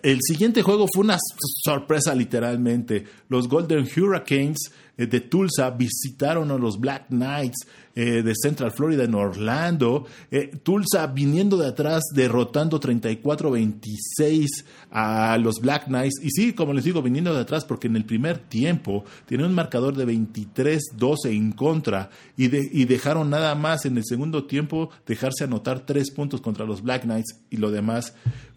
el 0.03 0.19
siguiente 0.21 0.63
juego 0.63 0.87
fue 0.93 1.05
una 1.05 1.19
sorpresa 1.65 2.15
literalmente. 2.15 3.05
Los 3.29 3.49
Golden 3.49 3.87
Hurricanes 3.87 4.73
eh, 4.97 5.07
de 5.07 5.21
Tulsa 5.21 5.71
visitaron 5.71 6.51
a 6.51 6.57
los 6.57 6.81
Black 6.81 7.07
Knights 7.09 7.67
eh, 7.95 8.23
de 8.23 8.33
Central 8.35 8.73
Florida 8.73 9.05
en 9.05 9.15
Orlando. 9.15 10.07
Eh, 10.31 10.51
Tulsa 10.63 11.07
viniendo 11.07 11.57
de 11.57 11.69
atrás, 11.69 12.03
derrotando 12.13 12.81
34-26 12.81 14.47
a 14.91 15.39
los 15.39 15.61
Black 15.61 15.85
Knights. 15.87 16.21
Y 16.23 16.31
sí, 16.31 16.53
como 16.53 16.73
les 16.73 16.85
digo, 16.85 17.01
viniendo 17.01 17.33
de 17.33 17.43
atrás 17.43 17.65
porque 17.65 17.87
en 17.87 17.95
el 17.95 18.05
primer 18.05 18.39
tiempo 18.39 19.05
tiene 19.27 19.45
un 19.45 19.55
marcador 19.55 19.95
de 19.95 20.07
23-12 20.07 21.31
en 21.31 21.53
contra 21.53 22.11
y, 22.37 22.47
y 22.47 22.87
dejaron 22.87 23.31
nada 23.31 23.55
más 23.55 23.87
en 23.87 23.97
el 23.97 24.05
segundo 24.05 24.47
tiempo 24.47 24.91
dejarse 25.07 25.45
anotar 25.45 25.87
tres 25.87 26.11
puntos 26.11 26.41
contra 26.41 26.67
los 26.67 26.83
Black 26.83 27.03
Knights 27.03 27.39
y 27.51 27.59
lo 27.59 27.71
demás 27.71 28.15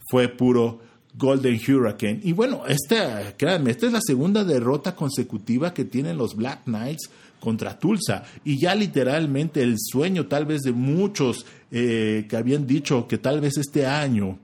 fue 0.09 0.27
puro 0.27 0.79
Golden 1.19 1.59
Hurricane. 1.59 2.21
Y 2.23 2.31
bueno, 2.31 2.63
esta, 2.67 3.35
créanme, 3.37 3.71
esta 3.71 3.87
es 3.87 3.93
la 3.93 4.01
segunda 4.01 4.43
derrota 4.43 4.95
consecutiva 4.95 5.73
que 5.73 5.85
tienen 5.85 6.17
los 6.17 6.35
Black 6.35 6.63
Knights 6.63 7.09
contra 7.39 7.77
Tulsa. 7.77 8.23
Y 8.45 8.59
ya 8.59 8.73
literalmente 8.73 9.61
el 9.61 9.75
sueño 9.77 10.27
tal 10.27 10.45
vez 10.45 10.61
de 10.61 10.71
muchos 10.71 11.45
eh, 11.71 12.25
que 12.29 12.37
habían 12.37 12.65
dicho 12.65 13.07
que 13.07 13.17
tal 13.17 13.41
vez 13.41 13.57
este 13.57 13.85
año, 13.85 14.39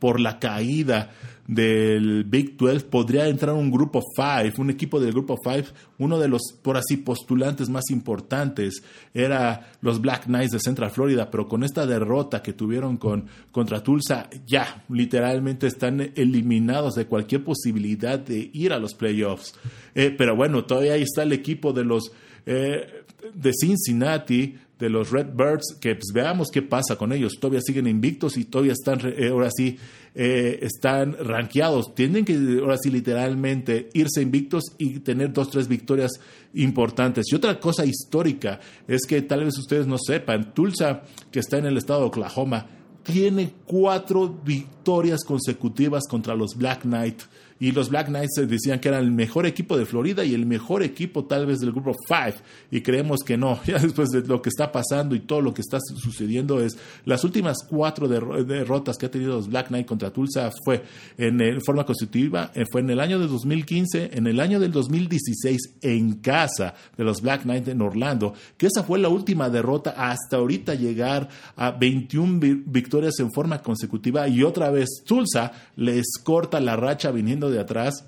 por 0.00 0.20
la 0.20 0.38
caída 0.38 1.12
del 1.46 2.24
Big 2.24 2.56
12 2.56 2.86
podría 2.86 3.28
entrar 3.28 3.54
un 3.54 3.70
grupo 3.70 4.02
5, 4.14 4.60
un 4.60 4.70
equipo 4.70 5.00
del 5.00 5.12
grupo 5.12 5.36
5, 5.42 5.68
uno 5.98 6.18
de 6.18 6.28
los, 6.28 6.42
por 6.62 6.76
así, 6.76 6.96
postulantes 6.96 7.68
más 7.68 7.84
importantes 7.90 8.82
era 9.14 9.72
los 9.80 10.00
Black 10.00 10.24
Knights 10.24 10.52
de 10.52 10.60
Central 10.60 10.90
Florida, 10.90 11.30
pero 11.30 11.48
con 11.48 11.64
esta 11.64 11.86
derrota 11.86 12.42
que 12.42 12.52
tuvieron 12.52 12.96
con, 12.96 13.26
contra 13.52 13.82
Tulsa, 13.82 14.28
ya 14.46 14.84
literalmente 14.88 15.66
están 15.66 16.12
eliminados 16.14 16.94
de 16.94 17.06
cualquier 17.06 17.44
posibilidad 17.44 18.18
de 18.18 18.50
ir 18.52 18.72
a 18.72 18.78
los 18.78 18.94
playoffs. 18.94 19.54
Eh, 19.94 20.14
pero 20.16 20.36
bueno, 20.36 20.64
todavía 20.64 20.94
ahí 20.94 21.02
está 21.02 21.22
el 21.22 21.32
equipo 21.32 21.72
de 21.72 21.84
los 21.84 22.12
eh, 22.44 23.04
de 23.34 23.52
Cincinnati, 23.52 24.56
de 24.78 24.90
los 24.90 25.10
Redbirds, 25.10 25.76
que 25.80 25.94
pues, 25.94 26.08
veamos 26.12 26.48
qué 26.52 26.62
pasa 26.62 26.96
con 26.96 27.12
ellos. 27.12 27.34
Todavía 27.40 27.60
siguen 27.60 27.86
invictos 27.86 28.36
y 28.36 28.44
todavía 28.44 28.72
están, 28.72 29.00
eh, 29.04 29.28
ahora 29.30 29.50
sí, 29.54 29.78
eh, 30.14 30.58
están 30.62 31.16
rankeados. 31.18 31.94
Tienen 31.94 32.24
que, 32.24 32.34
ahora 32.60 32.76
sí, 32.78 32.90
literalmente 32.90 33.88
irse 33.94 34.20
invictos 34.20 34.64
y 34.78 35.00
tener 35.00 35.32
dos, 35.32 35.50
tres 35.50 35.68
victorias 35.68 36.12
importantes. 36.54 37.26
Y 37.30 37.36
otra 37.36 37.58
cosa 37.58 37.86
histórica 37.86 38.60
es 38.86 39.06
que 39.06 39.22
tal 39.22 39.44
vez 39.44 39.56
ustedes 39.58 39.86
no 39.86 39.96
sepan, 39.98 40.52
Tulsa, 40.52 41.02
que 41.30 41.40
está 41.40 41.58
en 41.58 41.66
el 41.66 41.78
estado 41.78 42.00
de 42.00 42.06
Oklahoma, 42.06 42.66
tiene 43.02 43.52
cuatro 43.66 44.28
victorias 44.44 45.24
consecutivas 45.24 46.04
contra 46.08 46.34
los 46.34 46.54
Black 46.56 46.82
Knights 46.82 47.28
y 47.58 47.72
los 47.72 47.88
Black 47.88 48.08
Knights 48.08 48.46
decían 48.46 48.80
que 48.80 48.88
eran 48.88 49.02
el 49.02 49.12
mejor 49.12 49.46
equipo 49.46 49.76
de 49.76 49.86
Florida 49.86 50.24
y 50.24 50.34
el 50.34 50.46
mejor 50.46 50.82
equipo 50.82 51.24
tal 51.24 51.46
vez 51.46 51.60
del 51.60 51.72
grupo 51.72 51.92
5 52.06 52.42
y 52.70 52.80
creemos 52.82 53.20
que 53.20 53.36
no, 53.36 53.60
ya 53.66 53.78
después 53.78 54.10
de 54.10 54.22
lo 54.22 54.42
que 54.42 54.50
está 54.50 54.72
pasando 54.72 55.14
y 55.14 55.20
todo 55.20 55.40
lo 55.40 55.54
que 55.54 55.62
está 55.62 55.78
sucediendo 55.80 56.60
es 56.60 56.76
las 57.04 57.24
últimas 57.24 57.58
cuatro 57.68 58.08
derrotas 58.08 58.96
que 58.96 59.06
ha 59.06 59.10
tenido 59.10 59.36
los 59.36 59.48
Black 59.48 59.68
Knights 59.68 59.88
contra 59.88 60.10
Tulsa 60.10 60.50
fue 60.64 60.82
en, 61.16 61.60
forma 61.62 61.84
constitutiva, 61.84 62.50
eh, 62.54 62.64
fue 62.70 62.80
en 62.80 62.90
el 62.90 63.00
año 63.00 63.18
de 63.18 63.26
2015, 63.26 64.10
en 64.12 64.26
el 64.26 64.40
año 64.40 64.60
del 64.60 64.72
2016 64.72 65.76
en 65.82 66.14
casa 66.16 66.74
de 66.96 67.04
los 67.04 67.22
Black 67.22 67.42
Knights 67.42 67.68
en 67.68 67.80
Orlando, 67.80 68.34
que 68.56 68.66
esa 68.66 68.82
fue 68.82 68.98
la 68.98 69.08
última 69.08 69.48
derrota 69.48 69.94
hasta 69.96 70.36
ahorita 70.36 70.74
llegar 70.74 71.28
a 71.56 71.70
21 71.70 72.62
victorias 72.66 73.18
en 73.18 73.32
forma 73.32 73.62
consecutiva. 73.62 74.28
Y 74.28 74.42
otra 74.42 74.70
vez 74.70 75.02
Tulsa 75.04 75.52
les 75.76 76.06
corta 76.22 76.60
la 76.60 76.76
racha 76.76 77.10
viniendo 77.10 77.45
de 77.50 77.60
atrás 77.60 78.04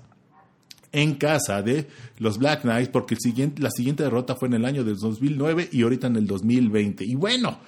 en 0.91 1.15
casa 1.15 1.61
de 1.61 1.87
los 2.17 2.37
Black 2.37 2.61
Knights 2.61 2.89
porque 2.89 3.15
el 3.15 3.19
siguiente, 3.21 3.61
la 3.61 3.71
siguiente 3.71 4.03
derrota 4.03 4.35
fue 4.35 4.47
en 4.47 4.55
el 4.55 4.65
año 4.65 4.83
del 4.83 4.97
2009 4.97 5.69
y 5.71 5.83
ahorita 5.83 6.07
en 6.07 6.15
el 6.15 6.27
2020. 6.27 7.05
Y 7.05 7.15
bueno, 7.15 7.59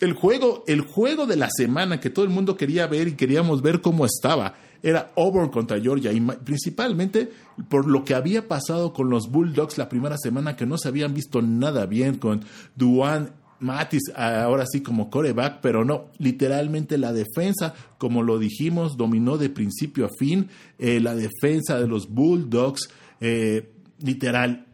el 0.00 0.12
juego, 0.12 0.64
el 0.66 0.82
juego 0.82 1.26
de 1.26 1.36
la 1.36 1.48
semana 1.50 2.00
que 2.00 2.10
todo 2.10 2.24
el 2.24 2.30
mundo 2.30 2.56
quería 2.56 2.86
ver 2.86 3.08
y 3.08 3.14
queríamos 3.14 3.62
ver 3.62 3.80
cómo 3.80 4.04
estaba 4.04 4.54
era 4.82 5.12
Auburn 5.16 5.48
contra 5.48 5.80
Georgia 5.80 6.12
y 6.12 6.20
principalmente 6.20 7.30
por 7.68 7.88
lo 7.88 8.04
que 8.04 8.14
había 8.14 8.46
pasado 8.46 8.92
con 8.92 9.10
los 9.10 9.28
Bulldogs 9.30 9.76
la 9.76 9.88
primera 9.88 10.16
semana 10.16 10.54
que 10.54 10.66
no 10.66 10.78
se 10.78 10.88
habían 10.88 11.14
visto 11.14 11.42
nada 11.42 11.86
bien 11.86 12.18
con 12.18 12.44
Duan 12.76 13.32
Matis 13.60 14.02
ahora 14.14 14.64
sí 14.70 14.82
como 14.82 15.10
coreback, 15.10 15.60
pero 15.60 15.84
no, 15.84 16.10
literalmente 16.18 16.96
la 16.98 17.12
defensa, 17.12 17.74
como 17.98 18.22
lo 18.22 18.38
dijimos, 18.38 18.96
dominó 18.96 19.36
de 19.36 19.50
principio 19.50 20.06
a 20.06 20.10
fin. 20.18 20.48
Eh, 20.78 21.00
la 21.00 21.14
defensa 21.14 21.78
de 21.80 21.88
los 21.88 22.08
Bulldogs, 22.08 22.88
eh, 23.20 23.70
literal, 24.00 24.66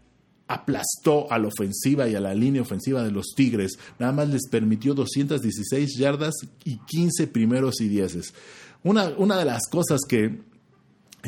aplastó 0.47 1.31
a 1.33 1.39
la 1.39 1.49
ofensiva 1.49 2.07
y 2.09 2.15
a 2.15 2.21
la 2.21 2.35
línea 2.35 2.63
ofensiva 2.63 3.03
de 3.03 3.11
los 3.11 3.29
Tigres. 3.35 3.79
Nada 3.99 4.13
más 4.13 4.29
les 4.29 4.49
permitió 4.51 4.95
216 4.95 5.97
yardas 5.97 6.35
y 6.65 6.77
15 6.77 7.27
primeros 7.29 7.81
y 7.81 7.89
dieces. 7.89 8.35
Una, 8.83 9.09
una 9.17 9.39
de 9.39 9.47
las 9.47 9.67
cosas 9.71 10.01
que, 10.07 10.41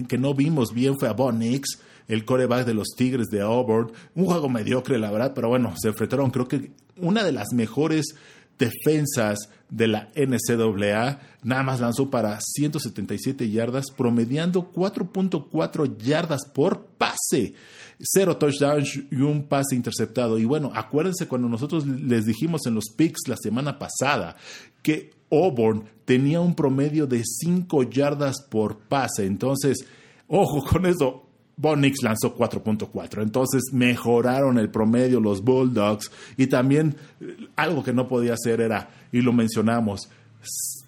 que 0.08 0.18
no 0.18 0.34
vimos 0.34 0.74
bien 0.74 0.98
fue 0.98 1.08
a 1.08 1.12
Bon 1.12 1.38
Nix, 1.38 1.78
el 2.08 2.24
coreback 2.24 2.66
de 2.66 2.74
los 2.74 2.88
Tigres 2.96 3.28
de 3.28 3.40
Auburn. 3.40 3.92
Un 4.14 4.26
juego 4.26 4.48
mediocre, 4.48 4.98
la 4.98 5.10
verdad, 5.10 5.32
pero 5.34 5.48
bueno, 5.48 5.74
se 5.76 5.88
enfrentaron 5.88 6.30
creo 6.30 6.48
que 6.48 6.70
una 6.96 7.24
de 7.24 7.32
las 7.32 7.52
mejores 7.52 8.14
defensas 8.58 9.50
de 9.68 9.88
la 9.88 10.08
NCAA, 10.14 11.20
nada 11.42 11.62
más 11.62 11.80
lanzó 11.80 12.10
para 12.10 12.38
177 12.40 13.50
yardas, 13.50 13.90
promediando 13.90 14.72
4.4 14.72 15.98
yardas 15.98 16.46
por 16.54 16.86
pase, 16.98 17.54
cero 17.98 18.36
touchdowns 18.36 19.00
y 19.10 19.16
un 19.16 19.44
pase 19.44 19.74
interceptado. 19.74 20.38
Y 20.38 20.44
bueno, 20.44 20.70
acuérdense 20.74 21.26
cuando 21.26 21.48
nosotros 21.48 21.86
les 21.86 22.24
dijimos 22.24 22.66
en 22.66 22.74
los 22.74 22.86
picks 22.96 23.28
la 23.28 23.36
semana 23.36 23.78
pasada 23.78 24.36
que 24.82 25.10
Auburn 25.30 25.84
tenía 26.04 26.40
un 26.40 26.54
promedio 26.54 27.06
de 27.06 27.22
5 27.24 27.82
yardas 27.84 28.42
por 28.48 28.78
pase. 28.78 29.26
Entonces, 29.26 29.84
ojo 30.28 30.64
con 30.64 30.86
eso, 30.86 31.25
Bonix 31.56 32.02
lanzó 32.02 32.36
4.4, 32.36 33.22
entonces 33.22 33.62
mejoraron 33.72 34.58
el 34.58 34.68
promedio 34.68 35.20
los 35.20 35.42
Bulldogs 35.42 36.10
y 36.36 36.48
también 36.48 36.96
eh, 37.20 37.48
algo 37.56 37.82
que 37.82 37.94
no 37.94 38.08
podía 38.08 38.34
hacer 38.34 38.60
era, 38.60 38.90
y 39.10 39.22
lo 39.22 39.32
mencionamos, 39.32 40.10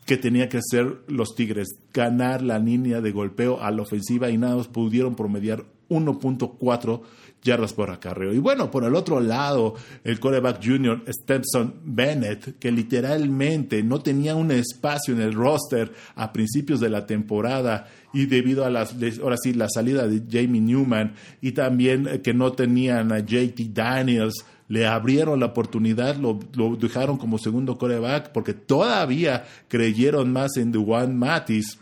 que 0.05 0.17
tenía 0.17 0.49
que 0.49 0.59
hacer 0.59 1.03
los 1.07 1.35
Tigres, 1.35 1.69
ganar 1.93 2.43
la 2.43 2.59
línea 2.59 3.01
de 3.01 3.13
golpeo 3.13 3.63
a 3.63 3.71
la 3.71 3.83
ofensiva 3.83 4.31
y 4.31 4.39
nada 4.39 4.63
pudieron 4.65 5.15
promediar 5.15 5.65
1.4 5.91 7.03
yardas 7.43 7.73
por 7.73 7.91
acarreo. 7.91 8.33
Y 8.33 8.39
bueno, 8.39 8.71
por 8.71 8.85
el 8.85 8.95
otro 8.95 9.21
lado, 9.21 9.75
el 10.05 10.19
coreback 10.19 10.65
junior 10.65 11.03
Stetson 11.09 11.75
Bennett, 11.85 12.59
que 12.59 12.73
literalmente 12.73 13.83
no 13.83 14.01
tenía 14.01 14.35
un 14.35 14.51
espacio 14.51 15.15
en 15.15 15.21
el 15.21 15.35
roster 15.35 15.93
a 16.15 16.33
principios 16.33 16.81
de 16.81 16.89
la 16.89 17.07
temporada 17.07 17.89
y 18.13 18.27
debido 18.27 18.65
a 18.65 18.71
las, 18.71 18.95
ahora 19.23 19.37
sí, 19.37 19.53
la 19.53 19.69
salida 19.69 20.07
de 20.07 20.23
Jamie 20.31 20.61
Newman 20.61 21.15
y 21.41 21.53
también 21.53 22.07
eh, 22.09 22.21
que 22.23 22.35
no 22.35 22.53
tenían 22.53 23.13
a 23.13 23.21
JT 23.21 23.73
Daniels, 23.73 24.45
le 24.69 24.87
abrieron 24.87 25.41
la 25.41 25.47
oportunidad, 25.47 26.17
lo, 26.17 26.39
dejaron 26.77 27.17
como 27.17 27.39
segundo 27.39 27.79
coreback 27.79 28.33
porque 28.33 28.55
todavía 28.55 29.45
creyeron 29.67 30.33
más 30.33 30.57
en 30.57 30.73
Duane 30.73 31.15
Matis. 31.15 31.79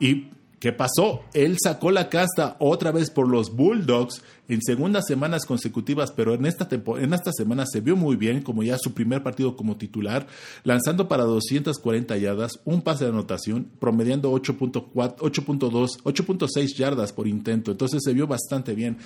Y 0.00 0.28
¿Qué 0.58 0.72
pasó? 0.72 1.22
Él 1.34 1.58
sacó 1.62 1.90
la 1.90 2.08
casta 2.08 2.56
otra 2.60 2.90
vez 2.90 3.10
por 3.10 3.28
los 3.28 3.54
Bulldogs 3.54 4.22
en 4.48 4.62
segundas 4.62 5.04
semanas 5.06 5.44
consecutivas, 5.44 6.12
pero 6.12 6.34
en 6.34 6.46
esta, 6.46 6.68
en 6.70 7.12
esta 7.12 7.32
semana 7.32 7.64
se 7.66 7.80
vio 7.80 7.96
muy 7.96 8.16
bien, 8.16 8.42
como 8.42 8.62
ya 8.62 8.78
su 8.78 8.92
primer 8.92 9.22
partido 9.22 9.56
como 9.56 9.76
titular, 9.76 10.26
lanzando 10.64 11.08
para 11.08 11.24
240 11.24 12.16
yardas, 12.16 12.60
un 12.64 12.82
pase 12.82 13.04
de 13.04 13.10
anotación, 13.10 13.68
promediando 13.78 14.32
8.2, 14.32 14.82
8.6 14.94 16.74
yardas 16.76 17.12
por 17.12 17.26
intento. 17.26 17.70
Entonces 17.72 18.02
se 18.04 18.12
vio 18.12 18.26
bastante 18.26 18.74
bien. 18.74 18.98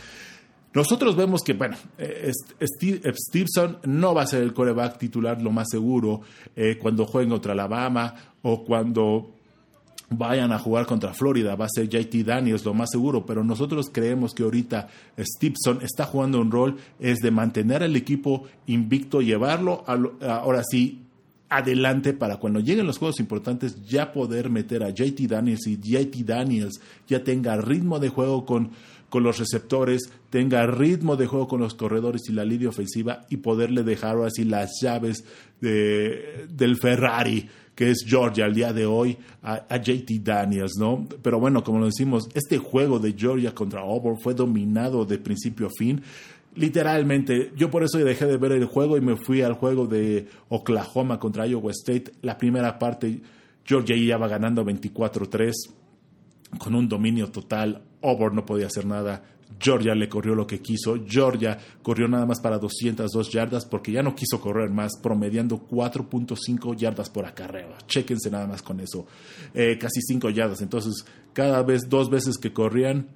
Nosotros 0.72 1.16
vemos 1.16 1.42
que, 1.42 1.54
bueno, 1.54 1.76
eh, 1.98 2.30
Stevenson 2.62 3.78
no 3.84 4.14
va 4.14 4.22
a 4.22 4.26
ser 4.26 4.42
el 4.42 4.52
coreback 4.54 4.98
titular, 4.98 5.42
lo 5.42 5.50
más 5.50 5.66
seguro, 5.68 6.20
eh, 6.54 6.78
cuando 6.80 7.06
jueguen 7.06 7.30
contra 7.30 7.52
Alabama 7.52 8.14
o 8.42 8.64
cuando 8.64 9.39
vayan 10.10 10.52
a 10.52 10.58
jugar 10.58 10.86
contra 10.86 11.14
Florida, 11.14 11.54
va 11.54 11.66
a 11.66 11.68
ser 11.72 11.88
JT 11.88 12.24
Daniels 12.24 12.64
lo 12.64 12.74
más 12.74 12.90
seguro, 12.90 13.24
pero 13.24 13.44
nosotros 13.44 13.90
creemos 13.92 14.34
que 14.34 14.42
ahorita 14.42 14.88
Stevenson 15.16 15.82
está 15.82 16.04
jugando 16.04 16.40
un 16.40 16.50
rol 16.50 16.76
es 16.98 17.18
de 17.18 17.30
mantener 17.30 17.82
al 17.84 17.94
equipo 17.94 18.44
invicto, 18.66 19.22
llevarlo 19.22 19.84
ahora 19.86 20.62
sí 20.68 21.02
adelante 21.48 22.12
para 22.12 22.36
cuando 22.36 22.60
lleguen 22.60 22.86
los 22.86 22.98
juegos 22.98 23.20
importantes 23.20 23.84
ya 23.84 24.12
poder 24.12 24.50
meter 24.50 24.82
a 24.82 24.90
JT 24.90 25.26
Daniels 25.28 25.66
y 25.66 25.78
JT 25.80 26.24
Daniels 26.24 26.80
ya 27.08 27.22
tenga 27.24 27.56
ritmo 27.56 27.98
de 27.98 28.08
juego 28.08 28.44
con, 28.46 28.70
con 29.08 29.22
los 29.24 29.38
receptores, 29.38 30.10
tenga 30.30 30.66
ritmo 30.66 31.16
de 31.16 31.26
juego 31.26 31.48
con 31.48 31.60
los 31.60 31.74
corredores 31.74 32.22
y 32.28 32.32
la 32.32 32.44
línea 32.44 32.68
ofensiva 32.68 33.26
y 33.30 33.38
poderle 33.38 33.82
dejar 33.84 34.16
así 34.22 34.44
las 34.44 34.70
llaves 34.80 35.24
de, 35.60 36.46
del 36.48 36.76
Ferrari 36.76 37.48
que 37.80 37.88
es 37.88 38.04
Georgia 38.06 38.44
al 38.44 38.52
día 38.52 38.74
de 38.74 38.84
hoy 38.84 39.16
a, 39.42 39.78
JT 39.78 40.22
Daniels, 40.22 40.76
¿no? 40.78 41.08
Pero 41.22 41.40
bueno, 41.40 41.64
como 41.64 41.78
lo 41.78 41.86
decimos, 41.86 42.28
este 42.34 42.58
juego 42.58 42.98
de 42.98 43.14
Georgia 43.14 43.54
contra 43.54 43.80
Auburn 43.80 44.20
fue 44.20 44.34
dominado 44.34 45.06
de 45.06 45.16
principio 45.16 45.68
a 45.68 45.70
fin. 45.78 46.02
Literalmente, 46.56 47.52
yo 47.56 47.70
por 47.70 47.82
eso 47.82 47.96
dejé 47.96 48.26
de 48.26 48.36
ver 48.36 48.52
el 48.52 48.66
juego 48.66 48.98
y 48.98 49.00
me 49.00 49.16
fui 49.16 49.40
al 49.40 49.54
juego 49.54 49.86
de 49.86 50.28
Oklahoma 50.50 51.18
contra 51.18 51.46
Iowa 51.46 51.70
State. 51.70 52.12
La 52.20 52.36
primera 52.36 52.78
parte, 52.78 53.22
Georgia 53.64 53.96
ya 53.96 54.14
iba 54.14 54.28
ganando 54.28 54.62
24-3 54.62 55.52
con 56.58 56.74
un 56.74 56.86
dominio 56.86 57.30
total. 57.30 57.80
Auburn 58.02 58.36
no 58.36 58.44
podía 58.44 58.66
hacer 58.66 58.84
nada. 58.84 59.24
Georgia 59.58 59.94
le 59.94 60.08
corrió 60.08 60.34
lo 60.34 60.46
que 60.46 60.60
quiso. 60.60 60.96
Georgia 61.06 61.58
corrió 61.82 62.08
nada 62.08 62.26
más 62.26 62.40
para 62.40 62.58
202 62.58 63.30
yardas 63.30 63.66
porque 63.66 63.92
ya 63.92 64.02
no 64.02 64.14
quiso 64.14 64.40
correr 64.40 64.70
más, 64.70 64.92
promediando 65.02 65.66
4.5 65.68 66.76
yardas 66.76 67.10
por 67.10 67.26
acarreo. 67.26 67.74
Chéquense 67.86 68.30
nada 68.30 68.46
más 68.46 68.62
con 68.62 68.80
eso. 68.80 69.06
Eh, 69.54 69.78
casi 69.78 70.00
5 70.00 70.30
yardas. 70.30 70.62
Entonces, 70.62 71.04
cada 71.32 71.62
vez, 71.62 71.88
dos 71.88 72.10
veces 72.10 72.38
que 72.38 72.52
corrían, 72.52 73.08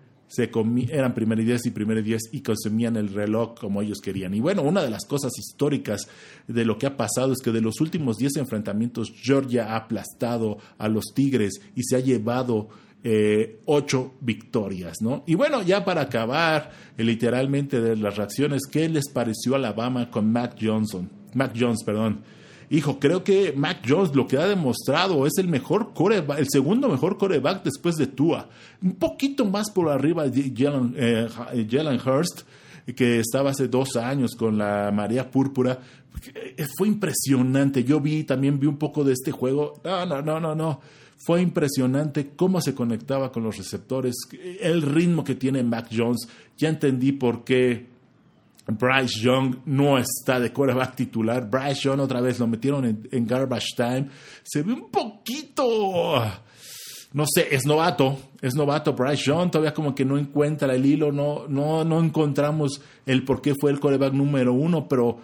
eran 0.88 1.14
primer 1.14 1.38
y 1.41 1.45
diez 1.45 1.67
y 1.67 1.71
primer 1.71 1.99
y 1.99 2.03
diez 2.03 2.23
y 2.33 2.41
consumían 2.41 2.97
el 2.97 3.12
reloj 3.12 3.55
como 3.59 3.83
ellos 3.83 4.00
querían. 4.03 4.35
Y 4.35 4.41
bueno, 4.41 4.62
una 4.62 4.83
de 4.83 4.91
las 4.91 5.05
cosas 5.05 5.33
históricas 5.38 6.09
de 6.49 6.64
lo 6.64 6.79
que 6.79 6.87
ha 6.87 6.97
pasado 6.97 7.33
es 7.33 7.41
que 7.41 7.53
de 7.53 7.61
los 7.61 7.81
últimos 7.81 8.16
10 8.16 8.37
enfrentamientos, 8.37 9.12
Georgia 9.14 9.73
ha 9.73 9.77
aplastado 9.77 10.59
a 10.79 10.88
los 10.88 11.12
Tigres 11.14 11.61
y 11.77 11.85
se 11.85 11.97
ha 11.97 12.01
llevado 12.01 12.68
eh, 13.07 13.61
ocho 13.67 14.14
victorias, 14.23 15.03
¿no? 15.03 15.25
Y 15.27 15.35
bueno, 15.35 15.61
ya 15.61 15.85
para 15.85 16.01
acabar 16.01 16.71
eh, 16.97 17.05
literalmente 17.05 17.79
de 17.79 17.97
las 17.97 18.17
reacciones, 18.17 18.62
¿qué 18.67 18.88
les 18.88 19.11
pareció 19.11 19.55
Alabama 19.55 20.11
con 20.11 20.33
Mac 20.33 20.57
Johnson? 20.59 21.11
Mac 21.35 21.53
Jones, 21.55 21.85
perdón. 21.85 22.23
Hijo, 22.71 22.99
creo 22.99 23.23
que 23.23 23.53
Mac 23.53 23.83
Jones 23.87 24.14
lo 24.14 24.27
que 24.27 24.38
ha 24.38 24.47
demostrado 24.47 25.27
es 25.27 25.35
el 25.37 25.49
mejor 25.49 25.93
coreback, 25.93 26.38
el 26.38 26.49
segundo 26.49 26.88
mejor 26.88 27.19
coreback 27.19 27.62
después 27.62 27.97
de 27.97 28.07
Tua. 28.07 28.49
Un 28.83 28.95
poquito 28.95 29.45
más 29.45 29.71
por 29.71 29.90
arriba 29.90 30.27
de 30.27 30.51
Jalen, 30.57 30.95
eh, 30.97 31.99
Hurst, 32.07 32.40
que 32.97 33.21
estaba 33.21 33.51
hace 33.51 33.69
dos 33.69 33.97
años 33.97 34.35
con 34.35 34.57
la 34.57 34.90
María 34.93 35.31
Púrpura. 35.31 35.79
Fue 36.79 36.88
impresionante. 36.88 37.85
Yo 37.85 38.01
vi, 38.01 38.25
también 38.25 38.59
vi 38.59 38.67
un 38.67 38.79
poco 38.79 39.05
de 39.05 39.12
este 39.12 39.31
juego. 39.31 39.75
No, 39.85 40.07
no, 40.07 40.23
no, 40.23 40.40
no, 40.40 40.55
no 40.55 41.04
fue 41.24 41.40
impresionante 41.40 42.32
cómo 42.37 42.60
se 42.60 42.74
conectaba 42.74 43.32
con 43.32 43.44
los 43.44 43.56
receptores, 43.56 44.14
el 44.60 44.82
ritmo 44.82 45.24
que 45.24 45.34
tiene 45.34 45.62
Mac 45.62 45.88
Jones. 45.90 46.28
Ya 46.56 46.68
entendí 46.68 47.12
por 47.12 47.44
qué 47.44 47.87
Bryce 48.66 49.20
Young 49.20 49.56
no 49.66 49.98
está 49.98 50.40
de 50.40 50.52
quarterback 50.52 50.94
titular. 50.94 51.48
Bryce 51.48 51.82
Young 51.82 52.00
otra 52.00 52.20
vez 52.20 52.38
lo 52.38 52.46
metieron 52.46 53.06
en, 53.10 53.26
garbage 53.26 53.74
time. 53.76 54.08
Se 54.42 54.62
ve 54.62 54.72
un 54.72 54.90
poquito, 54.90 56.22
no 57.12 57.24
sé, 57.26 57.54
es 57.54 57.66
novato, 57.66 58.18
es 58.40 58.54
novato. 58.54 58.94
Bryce 58.94 59.24
Young 59.24 59.50
todavía 59.50 59.74
como 59.74 59.94
que 59.94 60.04
no 60.04 60.18
encuentra 60.18 60.74
el 60.74 60.84
hilo, 60.84 61.12
no, 61.12 61.46
no, 61.48 61.84
no 61.84 62.00
encontramos 62.00 62.80
el 63.06 63.24
por 63.24 63.42
qué 63.42 63.54
fue 63.58 63.70
el 63.70 63.80
quarterback 63.80 64.12
número 64.12 64.52
uno, 64.52 64.88
pero 64.88 65.18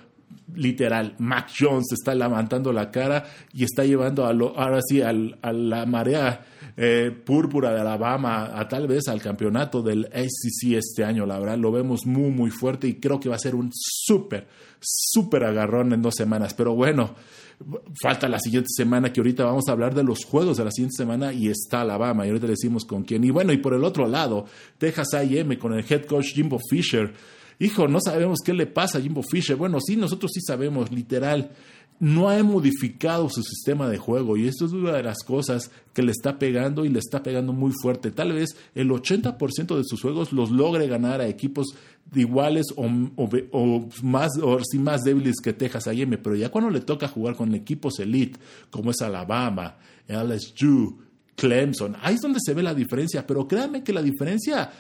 literal, 0.55 1.15
Mac 1.19 1.51
Jones 1.59 1.93
está 1.93 2.15
levantando 2.15 2.73
la 2.73 2.91
cara 2.91 3.25
y 3.53 3.65
está 3.65 3.85
llevando 3.85 4.25
a 4.25 4.31
ahora 4.31 4.81
sí 4.87 5.01
a 5.01 5.13
la 5.13 5.87
marea 5.87 6.45
eh, 6.77 7.11
púrpura 7.11 7.75
de 7.75 7.81
Alabama 7.81 8.59
a 8.59 8.67
tal 8.69 8.87
vez 8.87 9.09
al 9.09 9.21
campeonato 9.21 9.83
del 9.83 10.07
ACC 10.07 10.77
este 10.77 11.05
año. 11.05 11.27
La 11.27 11.39
verdad, 11.39 11.59
lo 11.59 11.73
vemos 11.73 12.07
muy, 12.07 12.31
muy 12.31 12.51
fuerte 12.51 12.89
y 12.89 12.95
creo 12.95 13.21
que 13.21 13.29
va 13.29 13.37
a 13.37 13.41
ser 13.41 13.55
un 13.55 13.71
súper, 13.75 14.47
súper 14.81 15.45
agarrón 15.45 15.93
en 15.93 16.03
dos 16.03 16.15
semanas. 16.17 16.55
Pero 16.55 16.75
bueno, 16.75 17.15
falta 18.01 18.29
la 18.29 18.39
siguiente 18.39 18.69
semana 18.75 19.13
que 19.13 19.21
ahorita 19.21 19.45
vamos 19.45 19.69
a 19.69 19.73
hablar 19.73 19.95
de 19.95 20.05
los 20.05 20.25
juegos 20.25 20.57
de 20.57 20.65
la 20.65 20.71
siguiente 20.71 20.97
semana 20.97 21.33
y 21.33 21.49
está 21.49 21.83
Alabama 21.83 22.25
y 22.25 22.31
ahorita 22.31 22.47
decimos 22.47 22.85
con 22.85 23.03
quién. 23.03 23.25
Y 23.25 23.31
bueno, 23.31 23.53
y 23.53 23.59
por 23.59 23.75
el 23.75 23.85
otro 23.85 24.07
lado, 24.09 24.47
Texas 24.79 25.13
A&M 25.15 25.59
con 25.59 25.75
el 25.75 25.85
head 25.89 26.07
coach 26.07 26.33
Jimbo 26.35 26.59
Fisher 26.71 27.13
hijo, 27.61 27.87
no 27.87 28.01
sabemos 28.01 28.41
qué 28.45 28.53
le 28.53 28.67
pasa 28.67 28.99
a 28.99 29.01
Jimbo 29.01 29.23
Fisher. 29.23 29.55
Bueno, 29.55 29.79
sí, 29.81 29.95
nosotros 29.95 30.33
sí 30.35 30.41
sabemos, 30.41 30.91
literal. 30.91 31.53
No 32.01 32.31
ha 32.31 32.43
modificado 32.43 33.29
su 33.29 33.43
sistema 33.43 33.87
de 33.91 33.99
juego 33.99 34.39
y 34.39 34.49
esto 34.49 34.65
es 34.65 34.73
una 34.73 34.93
de 34.93 35.03
las 35.03 35.19
cosas 35.19 35.71
que 35.93 36.03
le 36.03 36.13
está 36.13 36.39
pegando 36.39 36.87
y 36.87 36.89
le 36.89 36.99
está 36.99 37.23
pegando 37.23 37.53
muy 37.53 37.73
fuerte. 37.83 38.11
Tal 38.11 38.33
vez 38.33 38.57
el 38.75 38.89
80% 38.89 39.77
de 39.77 39.85
sus 39.85 40.01
juegos 40.01 40.33
los 40.33 40.51
logre 40.51 40.87
ganar 40.87 41.21
a 41.21 41.29
equipos 41.29 41.75
iguales 42.15 42.69
o, 42.75 42.89
más, 44.03 44.31
o 44.43 44.59
más 44.79 45.03
débiles 45.03 45.37
que 45.43 45.53
Texas 45.53 45.89
A&M, 45.89 46.17
pero 46.17 46.37
ya 46.37 46.49
cuando 46.49 46.71
le 46.71 46.81
toca 46.81 47.07
jugar 47.07 47.37
con 47.37 47.55
equipos 47.55 48.01
elite 48.01 48.41
como 48.71 48.93
es 48.93 49.03
Alabama, 49.03 49.77
LSU, 50.09 50.99
Clemson, 51.37 51.97
ahí 52.01 52.15
es 52.15 52.21
donde 52.23 52.41
se 52.43 52.55
ve 52.55 52.63
la 52.63 52.75
diferencia, 52.75 53.27
pero 53.27 53.47
créanme 53.47 53.85
que 53.85 53.93
la 53.93 54.03
diferencia 54.03 54.71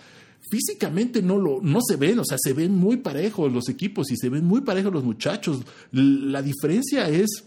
físicamente 0.48 1.22
no, 1.22 1.38
lo, 1.38 1.60
no 1.62 1.80
se 1.80 1.96
ven, 1.96 2.18
o 2.18 2.24
sea, 2.24 2.38
se 2.40 2.52
ven 2.52 2.74
muy 2.74 2.98
parejos 2.98 3.52
los 3.52 3.68
equipos 3.68 4.10
y 4.10 4.16
se 4.16 4.28
ven 4.28 4.44
muy 4.44 4.62
parejos 4.62 4.92
los 4.92 5.04
muchachos. 5.04 5.62
La 5.92 6.42
diferencia 6.42 7.08
es 7.08 7.44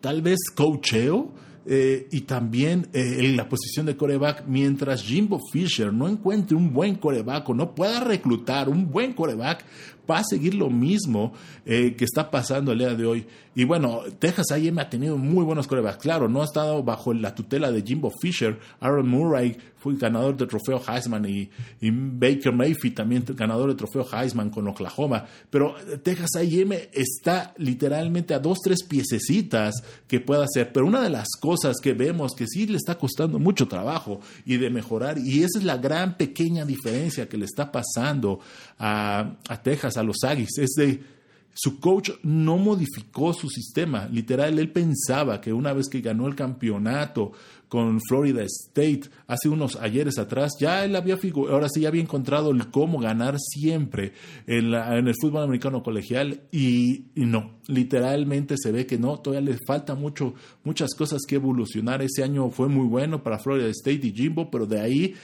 tal 0.00 0.22
vez 0.22 0.38
cocheo 0.54 1.32
eh, 1.66 2.08
y 2.12 2.22
también 2.22 2.88
eh, 2.92 3.16
en 3.20 3.36
la 3.36 3.48
posición 3.48 3.86
de 3.86 3.96
coreback, 3.96 4.44
mientras 4.46 5.02
Jimbo 5.02 5.40
Fisher 5.50 5.92
no 5.92 6.08
encuentre 6.08 6.56
un 6.56 6.72
buen 6.74 6.96
coreback 6.96 7.48
o 7.48 7.54
no 7.54 7.74
pueda 7.74 8.00
reclutar 8.00 8.68
un 8.68 8.90
buen 8.90 9.14
coreback, 9.14 9.64
va 10.10 10.18
a 10.18 10.24
seguir 10.24 10.54
lo 10.54 10.70
mismo 10.70 11.32
eh, 11.64 11.94
que 11.96 12.04
está 12.04 12.30
pasando 12.30 12.72
el 12.72 12.78
día 12.78 12.94
de 12.94 13.06
hoy. 13.06 13.26
Y 13.56 13.64
bueno, 13.64 14.02
Texas 14.18 14.50
A&M 14.50 14.80
ha 14.80 14.90
tenido 14.90 15.16
muy 15.16 15.44
buenos 15.44 15.68
corebacks. 15.68 16.02
Claro, 16.02 16.28
no 16.28 16.42
ha 16.42 16.44
estado 16.44 16.82
bajo 16.82 17.14
la 17.14 17.34
tutela 17.34 17.70
de 17.70 17.82
Jimbo 17.82 18.12
Fisher. 18.20 18.58
Aaron 18.80 19.08
Murray 19.08 19.56
fue 19.76 19.96
ganador 19.96 20.36
del 20.36 20.48
trofeo 20.48 20.82
Heisman 20.88 21.24
y, 21.26 21.50
Baker 21.82 22.52
Mayfield 22.52 22.96
también 22.96 23.24
ganador 23.36 23.68
del 23.68 23.76
trofeo 23.76 24.04
Heisman 24.10 24.50
con 24.50 24.66
Oklahoma. 24.66 25.24
Pero 25.50 25.74
Texas 26.02 26.30
A&M 26.36 26.88
está 26.92 27.54
literalmente 27.58 28.34
a 28.34 28.40
dos, 28.40 28.58
tres 28.64 28.78
piececitas 28.88 29.74
que 30.08 30.20
pueda 30.20 30.44
hacer. 30.44 30.72
Pero 30.72 30.86
una 30.86 31.02
de 31.02 31.10
las 31.10 31.28
cosas 31.40 31.76
que 31.80 31.92
vemos 31.92 32.32
que 32.34 32.46
sí 32.48 32.66
le 32.66 32.78
está 32.78 32.96
costando 32.96 33.38
mucho 33.38 33.68
trabajo 33.68 34.20
y 34.44 34.56
de 34.56 34.70
mejorar, 34.70 35.18
y 35.18 35.44
esa 35.44 35.58
es 35.58 35.64
la 35.64 35.76
gran 35.76 36.16
pequeña 36.16 36.64
diferencia 36.64 37.28
que 37.28 37.36
le 37.36 37.44
está 37.44 37.70
pasando 37.70 38.40
a, 38.78 39.36
Texas 39.62 39.96
a 39.96 40.02
los 40.02 40.22
Aggies. 40.24 40.58
Es 40.58 40.74
de 40.76 41.14
su 41.54 41.78
coach 41.78 42.10
no 42.22 42.58
modificó 42.58 43.32
su 43.32 43.48
sistema. 43.48 44.08
Literal, 44.10 44.58
él 44.58 44.70
pensaba 44.72 45.40
que 45.40 45.52
una 45.52 45.72
vez 45.72 45.88
que 45.88 46.00
ganó 46.00 46.26
el 46.26 46.34
campeonato 46.34 47.32
con 47.68 48.00
Florida 48.00 48.42
State 48.42 49.02
hace 49.26 49.48
unos 49.48 49.76
ayeres 49.76 50.18
atrás, 50.18 50.52
ya 50.60 50.84
él 50.84 50.94
había 50.96 51.16
ahora 51.48 51.68
sí 51.68 51.80
ya 51.80 51.88
había 51.88 52.02
encontrado 52.02 52.50
el 52.50 52.70
cómo 52.70 52.98
ganar 52.98 53.36
siempre 53.38 54.12
en, 54.46 54.74
el 54.74 55.14
fútbol 55.20 55.44
americano 55.44 55.82
colegial 55.82 56.42
y, 56.52 57.06
no, 57.14 57.58
literalmente 57.66 58.56
se 58.56 58.70
ve 58.70 58.86
que 58.86 58.98
no, 58.98 59.18
todavía 59.18 59.52
le 59.52 59.58
falta 59.66 59.94
mucho, 59.94 60.34
muchas 60.64 60.94
cosas 60.94 61.22
que 61.26 61.36
evolucionar. 61.36 62.02
Ese 62.02 62.22
año 62.22 62.50
fue 62.50 62.68
muy 62.68 62.86
bueno 62.86 63.22
para 63.22 63.38
Florida 63.38 63.68
State 63.68 64.06
y 64.08 64.12
Jimbo, 64.12 64.50
pero 64.50 64.66
de 64.66 64.80
ahí 64.80 65.14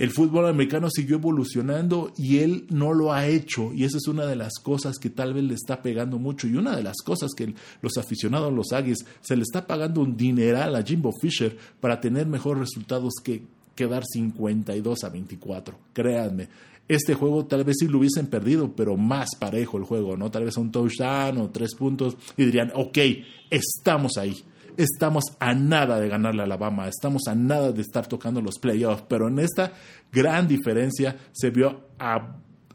el 0.00 0.12
fútbol 0.12 0.46
americano 0.46 0.88
siguió 0.88 1.16
evolucionando 1.16 2.10
y 2.16 2.38
él 2.38 2.64
no 2.70 2.94
lo 2.94 3.12
ha 3.12 3.26
hecho. 3.26 3.70
Y 3.74 3.84
esa 3.84 3.98
es 3.98 4.08
una 4.08 4.24
de 4.24 4.34
las 4.34 4.54
cosas 4.58 4.96
que 4.96 5.10
tal 5.10 5.34
vez 5.34 5.44
le 5.44 5.52
está 5.52 5.82
pegando 5.82 6.18
mucho. 6.18 6.48
Y 6.48 6.56
una 6.56 6.74
de 6.74 6.82
las 6.82 7.02
cosas 7.04 7.32
que 7.36 7.52
los 7.82 7.98
aficionados, 7.98 8.50
los 8.50 8.72
Aggies, 8.72 9.04
se 9.20 9.36
le 9.36 9.42
está 9.42 9.66
pagando 9.66 10.00
un 10.00 10.16
dineral 10.16 10.74
a 10.74 10.82
Jimbo 10.82 11.12
Fisher 11.20 11.54
para 11.82 12.00
tener 12.00 12.26
mejores 12.26 12.60
resultados 12.60 13.12
que 13.22 13.42
quedar 13.74 14.02
52 14.10 15.04
a 15.04 15.10
24. 15.10 15.78
Créanme. 15.92 16.48
Este 16.88 17.12
juego 17.12 17.44
tal 17.44 17.64
vez 17.64 17.76
sí 17.80 17.86
lo 17.86 17.98
hubiesen 17.98 18.28
perdido, 18.28 18.72
pero 18.74 18.96
más 18.96 19.36
parejo 19.38 19.76
el 19.76 19.84
juego, 19.84 20.16
¿no? 20.16 20.30
Tal 20.30 20.46
vez 20.46 20.56
un 20.56 20.72
touchdown 20.72 21.36
o 21.36 21.50
tres 21.50 21.74
puntos 21.74 22.16
y 22.38 22.46
dirían, 22.46 22.72
ok, 22.74 22.96
estamos 23.50 24.16
ahí 24.16 24.44
estamos 24.76 25.24
a 25.38 25.54
nada 25.54 26.00
de 26.00 26.08
ganarle 26.08 26.42
a 26.42 26.44
Alabama, 26.44 26.88
estamos 26.88 27.22
a 27.28 27.34
nada 27.34 27.72
de 27.72 27.82
estar 27.82 28.06
tocando 28.06 28.40
los 28.40 28.58
playoffs, 28.58 29.04
pero 29.08 29.28
en 29.28 29.38
esta 29.38 29.72
gran 30.12 30.48
diferencia 30.48 31.16
se 31.32 31.50
vio 31.50 31.88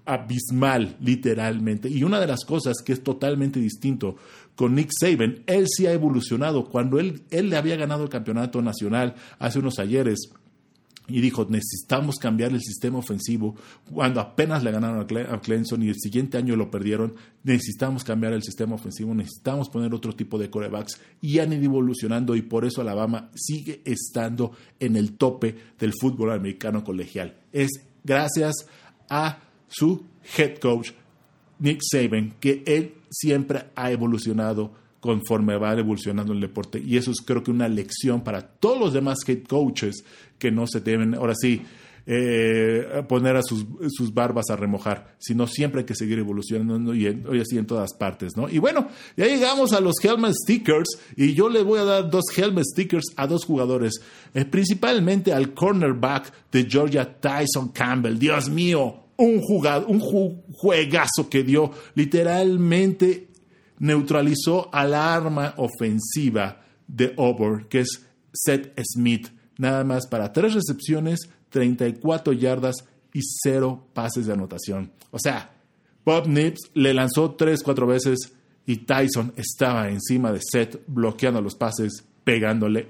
abismal, 0.05 0.97
literalmente. 1.01 1.89
Y 1.89 2.03
una 2.03 2.19
de 2.19 2.27
las 2.27 2.45
cosas 2.45 2.77
que 2.83 2.93
es 2.93 3.03
totalmente 3.03 3.59
distinto 3.59 4.15
con 4.55 4.75
Nick 4.75 4.91
Saban, 4.97 5.43
él 5.47 5.65
sí 5.67 5.85
ha 5.87 5.93
evolucionado. 5.93 6.69
Cuando 6.69 6.99
él, 6.99 7.23
él 7.29 7.49
le 7.49 7.57
había 7.57 7.75
ganado 7.75 8.03
el 8.03 8.09
campeonato 8.09 8.61
nacional 8.61 9.15
hace 9.39 9.59
unos 9.59 9.79
ayeres, 9.79 10.29
y 11.07 11.21
dijo, 11.21 11.45
necesitamos 11.49 12.17
cambiar 12.17 12.51
el 12.51 12.61
sistema 12.61 12.99
ofensivo. 12.99 13.55
Cuando 13.91 14.19
apenas 14.19 14.63
le 14.63 14.71
ganaron 14.71 14.99
a 14.99 15.39
Clemson 15.41 15.83
y 15.83 15.89
el 15.89 15.95
siguiente 15.95 16.37
año 16.37 16.55
lo 16.55 16.71
perdieron, 16.71 17.15
necesitamos 17.43 18.03
cambiar 18.03 18.33
el 18.33 18.43
sistema 18.43 18.75
ofensivo, 18.75 19.13
necesitamos 19.13 19.69
poner 19.69 19.93
otro 19.93 20.13
tipo 20.13 20.37
de 20.37 20.49
corebacks 20.49 20.99
y 21.21 21.39
han 21.39 21.53
ido 21.53 21.65
evolucionando 21.65 22.35
y 22.35 22.41
por 22.41 22.65
eso 22.65 22.81
Alabama 22.81 23.29
sigue 23.35 23.81
estando 23.85 24.51
en 24.79 24.95
el 24.95 25.13
tope 25.13 25.55
del 25.79 25.93
fútbol 25.99 26.31
americano 26.31 26.83
colegial. 26.83 27.35
Es 27.51 27.69
gracias 28.03 28.67
a 29.09 29.39
su 29.67 30.03
head 30.37 30.57
coach, 30.57 30.91
Nick 31.59 31.81
Saban, 31.81 32.35
que 32.39 32.63
él 32.65 32.95
siempre 33.09 33.65
ha 33.75 33.91
evolucionado 33.91 34.84
conforme 35.05 35.57
va 35.57 35.73
evolucionando 35.73 36.33
el 36.33 36.41
deporte. 36.41 36.81
Y 36.85 36.97
eso 36.97 37.11
es 37.11 37.21
creo 37.21 37.43
que 37.43 37.51
una 37.51 37.69
lección 37.69 38.23
para 38.23 38.41
todos 38.41 38.79
los 38.79 38.93
demás 38.93 39.19
head 39.27 39.43
coaches 39.43 40.03
que 40.37 40.51
no 40.51 40.67
se 40.67 40.81
deben, 40.81 41.15
ahora 41.15 41.33
sí, 41.35 41.61
eh, 42.07 43.03
poner 43.09 43.35
a 43.35 43.41
sus, 43.41 43.65
sus, 43.89 44.13
barbas 44.13 44.51
a 44.51 44.55
remojar, 44.55 45.15
sino 45.17 45.47
siempre 45.47 45.81
hay 45.81 45.85
que 45.85 45.95
seguir 45.95 46.19
evolucionando 46.19 46.93
y 46.93 47.07
hoy 47.07 47.39
así 47.39 47.57
en 47.57 47.65
todas 47.65 47.95
partes, 47.95 48.37
¿no? 48.37 48.47
Y 48.47 48.59
bueno, 48.59 48.89
ya 49.17 49.25
llegamos 49.25 49.73
a 49.73 49.79
los 49.79 49.95
helmet 50.03 50.33
stickers 50.33 50.99
y 51.15 51.33
yo 51.33 51.49
le 51.49 51.63
voy 51.63 51.79
a 51.79 51.83
dar 51.83 52.11
dos 52.11 52.25
helmet 52.35 52.63
stickers 52.63 53.05
a 53.15 53.25
dos 53.25 53.43
jugadores, 53.45 54.01
eh, 54.35 54.45
principalmente 54.45 55.33
al 55.33 55.55
cornerback 55.55 56.31
de 56.51 56.67
Georgia, 56.69 57.19
Tyson 57.19 57.69
Campbell. 57.69 58.19
Dios 58.19 58.49
mío, 58.49 59.05
un, 59.17 59.41
jugado, 59.41 59.87
un 59.87 59.99
juegazo 59.99 61.27
que 61.27 61.43
dio 61.43 61.71
literalmente 61.95 63.29
neutralizó 63.79 64.69
a 64.73 64.85
la 64.85 65.13
arma 65.13 65.53
ofensiva 65.57 66.61
de 66.87 67.13
Auburn, 67.17 67.67
que 67.69 67.81
es 67.81 68.05
Seth 68.33 68.73
Smith, 68.93 69.29
nada 69.57 69.83
más 69.83 70.07
para 70.07 70.31
tres 70.31 70.53
recepciones, 70.53 71.29
34 71.49 72.33
yardas 72.33 72.75
y 73.13 73.21
cero 73.23 73.87
pases 73.93 74.25
de 74.25 74.33
anotación. 74.33 74.91
O 75.11 75.19
sea, 75.19 75.51
Bob 76.05 76.27
Nips 76.27 76.71
le 76.73 76.93
lanzó 76.93 77.31
tres, 77.35 77.63
cuatro 77.63 77.87
veces 77.87 78.33
y 78.65 78.77
Tyson 78.77 79.33
estaba 79.35 79.89
encima 79.89 80.31
de 80.31 80.39
Seth 80.41 80.81
bloqueando 80.87 81.41
los 81.41 81.55
pases, 81.55 82.05
pegándole. 82.23 82.89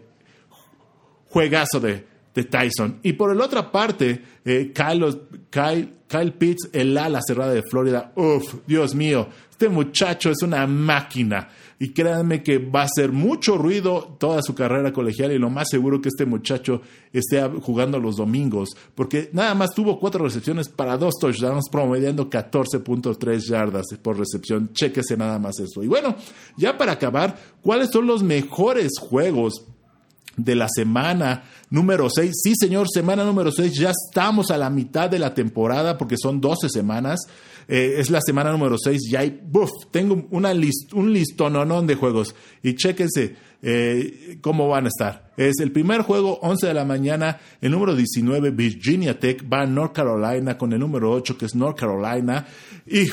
Juegazo 1.29 1.79
de, 1.79 2.07
de 2.35 2.43
Tyson. 2.43 2.99
Y 3.01 3.13
por 3.13 3.35
la 3.35 3.45
otra 3.45 3.71
parte, 3.71 4.21
eh, 4.43 4.73
Kyle, 4.75 5.21
Kyle, 5.49 6.33
Pitts, 6.33 6.69
el 6.73 6.97
ala 6.97 7.21
cerrada 7.25 7.53
de 7.53 7.63
Florida. 7.63 8.11
Uf, 8.15 8.55
Dios 8.67 8.93
mío, 8.93 9.27
este 9.49 9.69
muchacho 9.69 10.29
es 10.29 10.41
una 10.43 10.67
máquina 10.67 11.47
y 11.79 11.89
créanme 11.89 12.43
que 12.43 12.57
va 12.57 12.81
a 12.81 12.85
hacer 12.85 13.11
mucho 13.11 13.57
ruido 13.57 14.15
toda 14.19 14.41
su 14.41 14.53
carrera 14.53 14.93
colegial 14.93 15.31
y 15.31 15.39
lo 15.39 15.49
más 15.49 15.69
seguro 15.69 16.01
que 16.01 16.09
este 16.09 16.25
muchacho 16.25 16.81
esté 17.11 17.41
jugando 17.61 17.99
los 17.99 18.17
domingos, 18.17 18.69
porque 18.95 19.29
nada 19.33 19.55
más 19.55 19.73
tuvo 19.73 19.99
cuatro 19.99 20.23
recepciones 20.23 20.69
para 20.69 20.97
dos 20.97 21.15
touchdowns, 21.19 21.69
promediando 21.69 22.29
14.3 22.29 23.39
yardas 23.49 23.85
por 24.01 24.17
recepción. 24.17 24.71
Chéquese 24.73 25.17
nada 25.17 25.39
más 25.39 25.59
eso. 25.59 25.83
Y 25.83 25.87
bueno, 25.87 26.15
ya 26.57 26.77
para 26.77 26.93
acabar, 26.93 27.37
¿cuáles 27.61 27.89
son 27.91 28.07
los 28.07 28.23
mejores 28.23 28.91
juegos 28.99 29.65
de 30.37 30.55
la 30.55 30.67
semana 30.73 31.43
número 31.69 32.09
6. 32.09 32.31
Sí, 32.33 32.53
señor, 32.59 32.87
semana 32.89 33.23
número 33.23 33.51
6. 33.51 33.73
Ya 33.73 33.91
estamos 33.91 34.51
a 34.51 34.57
la 34.57 34.69
mitad 34.69 35.09
de 35.09 35.19
la 35.19 35.33
temporada 35.33 35.97
porque 35.97 36.15
son 36.17 36.41
12 36.41 36.69
semanas. 36.69 37.21
Eh, 37.67 37.95
es 37.97 38.09
la 38.09 38.19
semana 38.21 38.51
número 38.51 38.77
6. 38.77 39.09
Ya 39.09 39.21
hay, 39.21 39.41
buf, 39.43 39.71
tengo 39.91 40.27
una 40.31 40.53
list, 40.53 40.93
un 40.93 41.13
listononón 41.13 41.87
de 41.87 41.95
juegos. 41.95 42.35
Y 42.61 42.75
chéquense 42.75 43.35
eh, 43.61 44.37
cómo 44.41 44.67
van 44.67 44.85
a 44.85 44.89
estar. 44.89 45.33
Es 45.37 45.55
el 45.59 45.71
primer 45.71 46.01
juego, 46.01 46.39
11 46.41 46.67
de 46.67 46.73
la 46.73 46.85
mañana. 46.85 47.39
El 47.61 47.71
número 47.71 47.95
19, 47.95 48.51
Virginia 48.51 49.19
Tech, 49.19 49.43
va 49.51 49.61
a 49.61 49.65
North 49.65 49.93
Carolina 49.93 50.57
con 50.57 50.73
el 50.73 50.79
número 50.79 51.11
8, 51.11 51.37
que 51.37 51.45
es 51.45 51.55
North 51.55 51.79
Carolina. 51.79 52.45
Y 52.85 53.07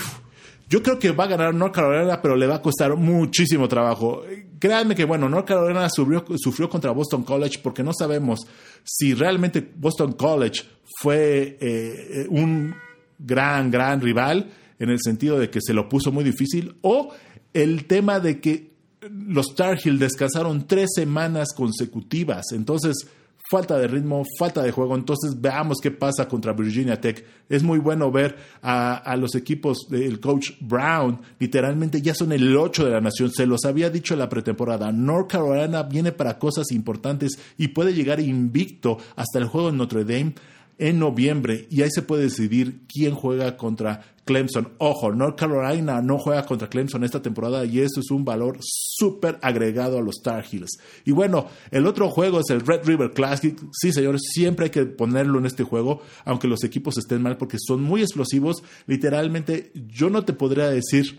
yo 0.72 0.82
creo 0.82 0.98
que 0.98 1.11
va 1.11 1.24
a 1.24 1.26
ganar 1.26 1.54
North 1.54 1.74
Carolina, 1.74 2.22
pero 2.22 2.35
le 2.35 2.46
va 2.46 2.54
a 2.54 2.62
costar 2.62 2.96
muchísimo 2.96 3.68
trabajo. 3.68 4.22
Créanme 4.58 4.94
que, 4.94 5.04
bueno, 5.04 5.28
North 5.28 5.46
Carolina 5.46 5.87
sufrió, 5.90 6.70
contra 6.70 6.92
Boston 6.92 7.24
College 7.24 7.58
porque 7.62 7.82
no 7.82 7.92
sabemos 7.92 8.46
si 8.82 9.12
realmente 9.12 9.61
Boston 9.76 10.14
College 10.14 10.62
fue 10.98 11.58
eh, 11.61 12.26
un 12.30 12.74
gran, 13.18 13.70
gran 13.70 14.00
rival 14.00 14.50
en 14.78 14.88
el 14.88 14.98
sentido 14.98 15.38
de 15.38 15.50
que 15.50 15.61
se 15.61 15.74
lo 15.74 15.90
puso 15.90 16.11
muy 16.11 16.24
difícil 16.24 16.74
o 16.80 17.12
el 17.52 17.85
tema 17.85 18.18
de 18.18 18.40
que 18.40 18.72
los 19.11 19.54
Tar 19.54 19.78
Heel 19.78 19.98
descansaron 19.98 20.66
tres 20.66 20.88
semanas 20.94 21.48
consecutivas. 21.54 22.46
Entonces, 22.52 23.06
falta 23.52 23.78
de 23.78 23.86
ritmo, 23.86 24.24
falta 24.38 24.62
de 24.62 24.72
juego. 24.72 24.94
Entonces 24.94 25.38
veamos 25.38 25.76
qué 25.82 25.90
pasa 25.90 26.26
contra 26.26 26.54
Virginia 26.54 26.98
Tech. 26.98 27.22
Es 27.50 27.62
muy 27.62 27.78
bueno 27.78 28.10
ver 28.10 28.34
a, 28.62 29.14
los 29.18 29.34
equipos 29.34 29.88
del 29.90 30.20
coach 30.20 30.52
Brown, 30.60 31.20
literalmente 31.38 32.00
ya 32.00 32.14
son 32.14 32.32
el 32.32 32.56
8 32.56 32.86
de 32.86 32.90
la 32.92 33.02
nación. 33.02 33.30
Se 33.30 33.44
los 33.44 33.66
había 33.66 33.90
dicho 33.90 34.14
en 34.14 34.20
la 34.20 34.28
pretemporada. 34.30 34.90
North 34.90 35.32
Carolina 35.32 35.82
viene 35.82 36.12
para 36.12 36.38
cosas 36.38 36.72
importantes 36.72 37.38
y 37.58 37.68
puede 37.68 37.92
llegar 37.92 38.20
invicto 38.20 38.96
hasta 39.16 39.38
el 39.38 39.44
juego 39.44 39.68
en 39.68 39.76
Notre 39.76 40.04
Dame 40.04 40.34
en 40.78 40.98
noviembre 40.98 41.66
y 41.70 41.82
ahí 41.82 41.90
se 41.90 42.02
puede 42.02 42.24
decidir 42.24 42.80
quién 42.88 43.14
juega 43.14 43.56
contra 43.56 44.12
Clemson. 44.24 44.72
Ojo, 44.78 45.12
North 45.12 45.38
Carolina 45.38 46.00
no 46.00 46.18
juega 46.18 46.44
contra 46.46 46.68
Clemson 46.68 47.04
esta 47.04 47.22
temporada 47.22 47.64
y 47.64 47.80
eso 47.80 48.00
es 48.00 48.11
un 48.11 48.24
valor 48.24 48.58
súper 48.61 49.38
agregado 49.42 49.98
a 49.98 50.02
los 50.02 50.22
Tar 50.22 50.44
Heels. 50.50 50.78
Y 51.04 51.12
bueno, 51.12 51.46
el 51.70 51.87
otro 51.87 52.08
juego 52.08 52.40
es 52.40 52.50
el 52.50 52.61
Red 52.61 52.85
River 52.85 53.12
Classic. 53.12 53.58
Sí, 53.72 53.92
señores, 53.92 54.22
siempre 54.32 54.66
hay 54.66 54.70
que 54.70 54.85
ponerlo 54.87 55.38
en 55.38 55.46
este 55.46 55.64
juego, 55.64 56.02
aunque 56.24 56.48
los 56.48 56.64
equipos 56.64 56.98
estén 56.98 57.22
mal 57.22 57.37
porque 57.37 57.58
son 57.61 57.82
muy 57.82 58.02
explosivos. 58.02 58.62
Literalmente, 58.87 59.72
yo 59.74 60.11
no 60.11 60.24
te 60.24 60.32
podría 60.32 60.70
decir 60.70 61.18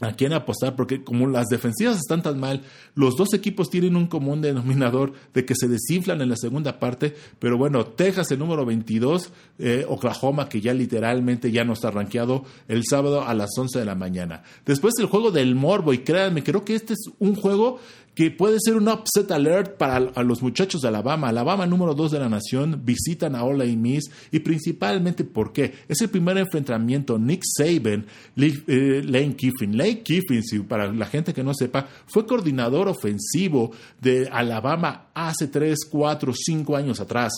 a 0.00 0.12
quién 0.12 0.32
apostar, 0.32 0.76
porque 0.76 1.04
como 1.04 1.26
las 1.26 1.46
defensivas 1.46 1.96
están 1.96 2.22
tan 2.22 2.38
mal, 2.38 2.62
los 2.94 3.16
dos 3.16 3.34
equipos 3.34 3.70
tienen 3.70 3.96
un 3.96 4.06
común 4.06 4.40
denominador 4.40 5.12
de 5.34 5.44
que 5.44 5.54
se 5.54 5.68
desinflan 5.68 6.20
en 6.20 6.28
la 6.28 6.36
segunda 6.36 6.78
parte, 6.78 7.14
pero 7.38 7.58
bueno, 7.58 7.84
Texas 7.84 8.30
el 8.30 8.38
número 8.38 8.64
22, 8.64 9.30
eh, 9.58 9.84
Oklahoma 9.88 10.48
que 10.48 10.60
ya 10.60 10.72
literalmente 10.72 11.50
ya 11.52 11.64
no 11.64 11.74
está 11.74 11.90
rankeado 11.90 12.44
el 12.68 12.82
sábado 12.88 13.26
a 13.26 13.34
las 13.34 13.50
11 13.56 13.78
de 13.78 13.84
la 13.84 13.94
mañana. 13.94 14.42
Después 14.64 14.94
el 14.98 15.06
juego 15.06 15.30
del 15.30 15.54
Morbo, 15.54 15.92
y 15.92 15.98
créanme, 15.98 16.42
creo 16.42 16.64
que 16.64 16.74
este 16.74 16.94
es 16.94 17.10
un 17.18 17.34
juego 17.34 17.78
que 18.20 18.30
puede 18.30 18.58
ser 18.62 18.76
un 18.76 18.86
upset 18.86 19.30
alert 19.30 19.78
para 19.78 20.22
los 20.22 20.42
muchachos 20.42 20.82
de 20.82 20.88
Alabama. 20.88 21.30
Alabama, 21.30 21.64
número 21.64 21.94
dos 21.94 22.10
de 22.10 22.18
la 22.18 22.28
nación, 22.28 22.82
visitan 22.84 23.34
a 23.34 23.44
Ole 23.44 23.74
Miss 23.74 24.10
y 24.30 24.40
principalmente 24.40 25.24
porque 25.24 25.72
es 25.88 26.02
el 26.02 26.10
primer 26.10 26.36
enfrentamiento. 26.36 27.18
Nick 27.18 27.42
Saban, 27.56 28.04
eh, 28.36 29.02
Lane 29.06 29.36
Kiffin. 29.36 29.74
Lane 29.74 30.02
Kiffin, 30.02 30.42
para 30.68 30.92
la 30.92 31.06
gente 31.06 31.32
que 31.32 31.42
no 31.42 31.54
sepa, 31.54 31.88
fue 32.04 32.26
coordinador 32.26 32.88
ofensivo 32.88 33.72
de 34.02 34.28
Alabama 34.30 35.06
hace 35.14 35.46
tres, 35.46 35.78
cuatro, 35.90 36.34
cinco 36.34 36.76
años 36.76 37.00
atrás. 37.00 37.32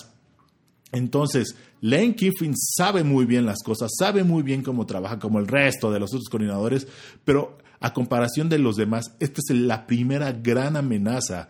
Entonces, 0.90 1.54
Lane 1.80 2.16
Kiffin 2.16 2.54
sabe 2.56 3.04
muy 3.04 3.24
bien 3.24 3.46
las 3.46 3.62
cosas, 3.62 3.92
sabe 3.96 4.24
muy 4.24 4.42
bien 4.42 4.64
cómo 4.64 4.84
trabaja, 4.84 5.20
como 5.20 5.38
el 5.38 5.46
resto 5.46 5.92
de 5.92 6.00
los 6.00 6.10
otros 6.10 6.28
coordinadores, 6.28 6.88
pero 7.24 7.61
a 7.82 7.92
comparación 7.92 8.48
de 8.48 8.58
los 8.58 8.76
demás, 8.76 9.14
esta 9.20 9.40
es 9.46 9.56
la 9.56 9.86
primera 9.86 10.32
gran 10.32 10.76
amenaza 10.76 11.48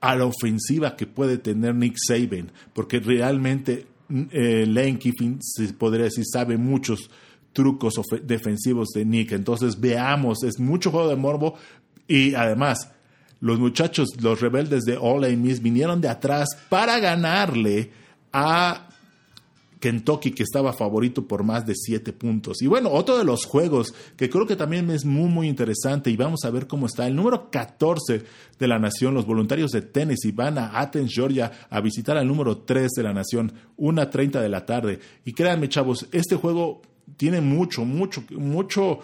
a 0.00 0.16
la 0.16 0.26
ofensiva 0.26 0.96
que 0.96 1.06
puede 1.06 1.38
tener 1.38 1.74
Nick 1.74 1.96
Saban, 1.96 2.52
porque 2.72 3.00
realmente 3.00 3.86
eh, 4.30 4.66
Lane 4.66 4.98
Kiffin, 4.98 5.38
se 5.40 5.72
podría 5.72 6.04
decir, 6.04 6.24
sabe 6.30 6.56
muchos 6.56 7.10
trucos 7.52 7.94
defensivos 8.24 8.88
de 8.94 9.04
Nick. 9.04 9.32
Entonces, 9.32 9.80
veamos, 9.80 10.42
es 10.42 10.58
mucho 10.58 10.90
juego 10.90 11.08
de 11.08 11.16
morbo 11.16 11.54
y 12.06 12.34
además 12.34 12.90
los 13.40 13.58
muchachos, 13.58 14.08
los 14.20 14.40
rebeldes 14.40 14.84
de 14.84 14.96
All 15.00 15.36
Miss 15.36 15.62
vinieron 15.62 16.00
de 16.00 16.08
atrás 16.08 16.48
para 16.68 16.98
ganarle 16.98 17.92
a 18.32 18.87
Kentucky, 19.80 20.32
que 20.32 20.42
estaba 20.42 20.72
favorito 20.72 21.26
por 21.26 21.44
más 21.44 21.66
de 21.66 21.74
siete 21.74 22.12
puntos. 22.12 22.62
Y 22.62 22.66
bueno, 22.66 22.90
otro 22.90 23.16
de 23.18 23.24
los 23.24 23.44
juegos 23.44 23.94
que 24.16 24.28
creo 24.28 24.46
que 24.46 24.56
también 24.56 24.90
es 24.90 25.04
muy, 25.04 25.28
muy 25.28 25.48
interesante 25.48 26.10
y 26.10 26.16
vamos 26.16 26.44
a 26.44 26.50
ver 26.50 26.66
cómo 26.66 26.86
está. 26.86 27.06
El 27.06 27.16
número 27.16 27.50
14 27.50 28.22
de 28.58 28.68
la 28.68 28.78
nación, 28.78 29.14
los 29.14 29.26
voluntarios 29.26 29.70
de 29.70 29.82
Tennessee 29.82 30.32
van 30.32 30.58
a 30.58 30.78
Athens, 30.78 31.12
Georgia, 31.14 31.52
a 31.70 31.80
visitar 31.80 32.16
al 32.16 32.26
número 32.26 32.58
3 32.58 32.90
de 32.96 33.02
la 33.02 33.12
nación, 33.12 33.52
1.30 33.76 34.40
de 34.40 34.48
la 34.48 34.66
tarde. 34.66 35.00
Y 35.24 35.32
créanme, 35.32 35.68
chavos, 35.68 36.06
este 36.12 36.36
juego 36.36 36.82
tiene 37.16 37.40
mucho, 37.40 37.84
mucho, 37.84 38.24
mucho 38.30 39.00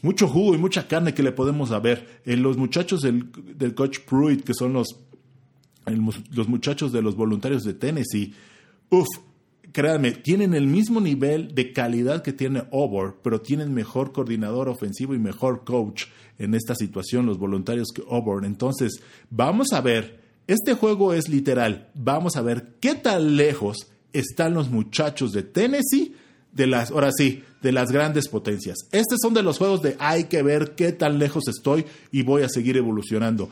mucho 0.00 0.28
jugo 0.28 0.54
y 0.54 0.58
mucha 0.58 0.86
carne 0.86 1.12
que 1.12 1.24
le 1.24 1.32
podemos 1.32 1.70
ver. 1.82 2.20
En 2.24 2.42
los 2.42 2.56
muchachos 2.56 3.00
del, 3.00 3.30
del 3.56 3.74
coach 3.74 3.98
Pruitt, 4.06 4.44
que 4.44 4.54
son 4.54 4.72
los, 4.72 4.96
los 6.30 6.48
muchachos 6.48 6.92
de 6.92 7.02
los 7.02 7.16
voluntarios 7.16 7.64
de 7.64 7.74
Tennessee, 7.74 8.32
uff, 8.90 9.08
créanme, 9.78 10.10
tienen 10.10 10.54
el 10.54 10.66
mismo 10.66 11.00
nivel 11.00 11.54
de 11.54 11.72
calidad 11.72 12.24
que 12.24 12.32
tiene 12.32 12.64
Auburn, 12.72 13.14
pero 13.22 13.40
tienen 13.40 13.72
mejor 13.72 14.10
coordinador 14.10 14.68
ofensivo 14.68 15.14
y 15.14 15.20
mejor 15.20 15.62
coach 15.62 16.06
en 16.36 16.56
esta 16.56 16.74
situación, 16.74 17.26
los 17.26 17.38
voluntarios 17.38 17.92
que 17.94 18.02
Auburn. 18.10 18.44
Entonces, 18.44 19.00
vamos 19.30 19.68
a 19.72 19.80
ver, 19.80 20.20
este 20.48 20.74
juego 20.74 21.14
es 21.14 21.28
literal, 21.28 21.90
vamos 21.94 22.34
a 22.34 22.42
ver 22.42 22.74
qué 22.80 22.96
tan 22.96 23.36
lejos 23.36 23.86
están 24.12 24.54
los 24.54 24.68
muchachos 24.68 25.30
de 25.30 25.44
Tennessee 25.44 26.12
de 26.50 26.66
las, 26.66 26.90
ahora 26.90 27.12
sí, 27.16 27.44
de 27.62 27.70
las 27.70 27.92
grandes 27.92 28.26
potencias. 28.26 28.78
Estos 28.90 29.18
son 29.22 29.32
de 29.32 29.44
los 29.44 29.58
juegos 29.58 29.80
de 29.80 29.94
hay 30.00 30.24
que 30.24 30.42
ver 30.42 30.74
qué 30.74 30.90
tan 30.90 31.20
lejos 31.20 31.44
estoy 31.46 31.84
y 32.10 32.22
voy 32.22 32.42
a 32.42 32.48
seguir 32.48 32.76
evolucionando. 32.76 33.48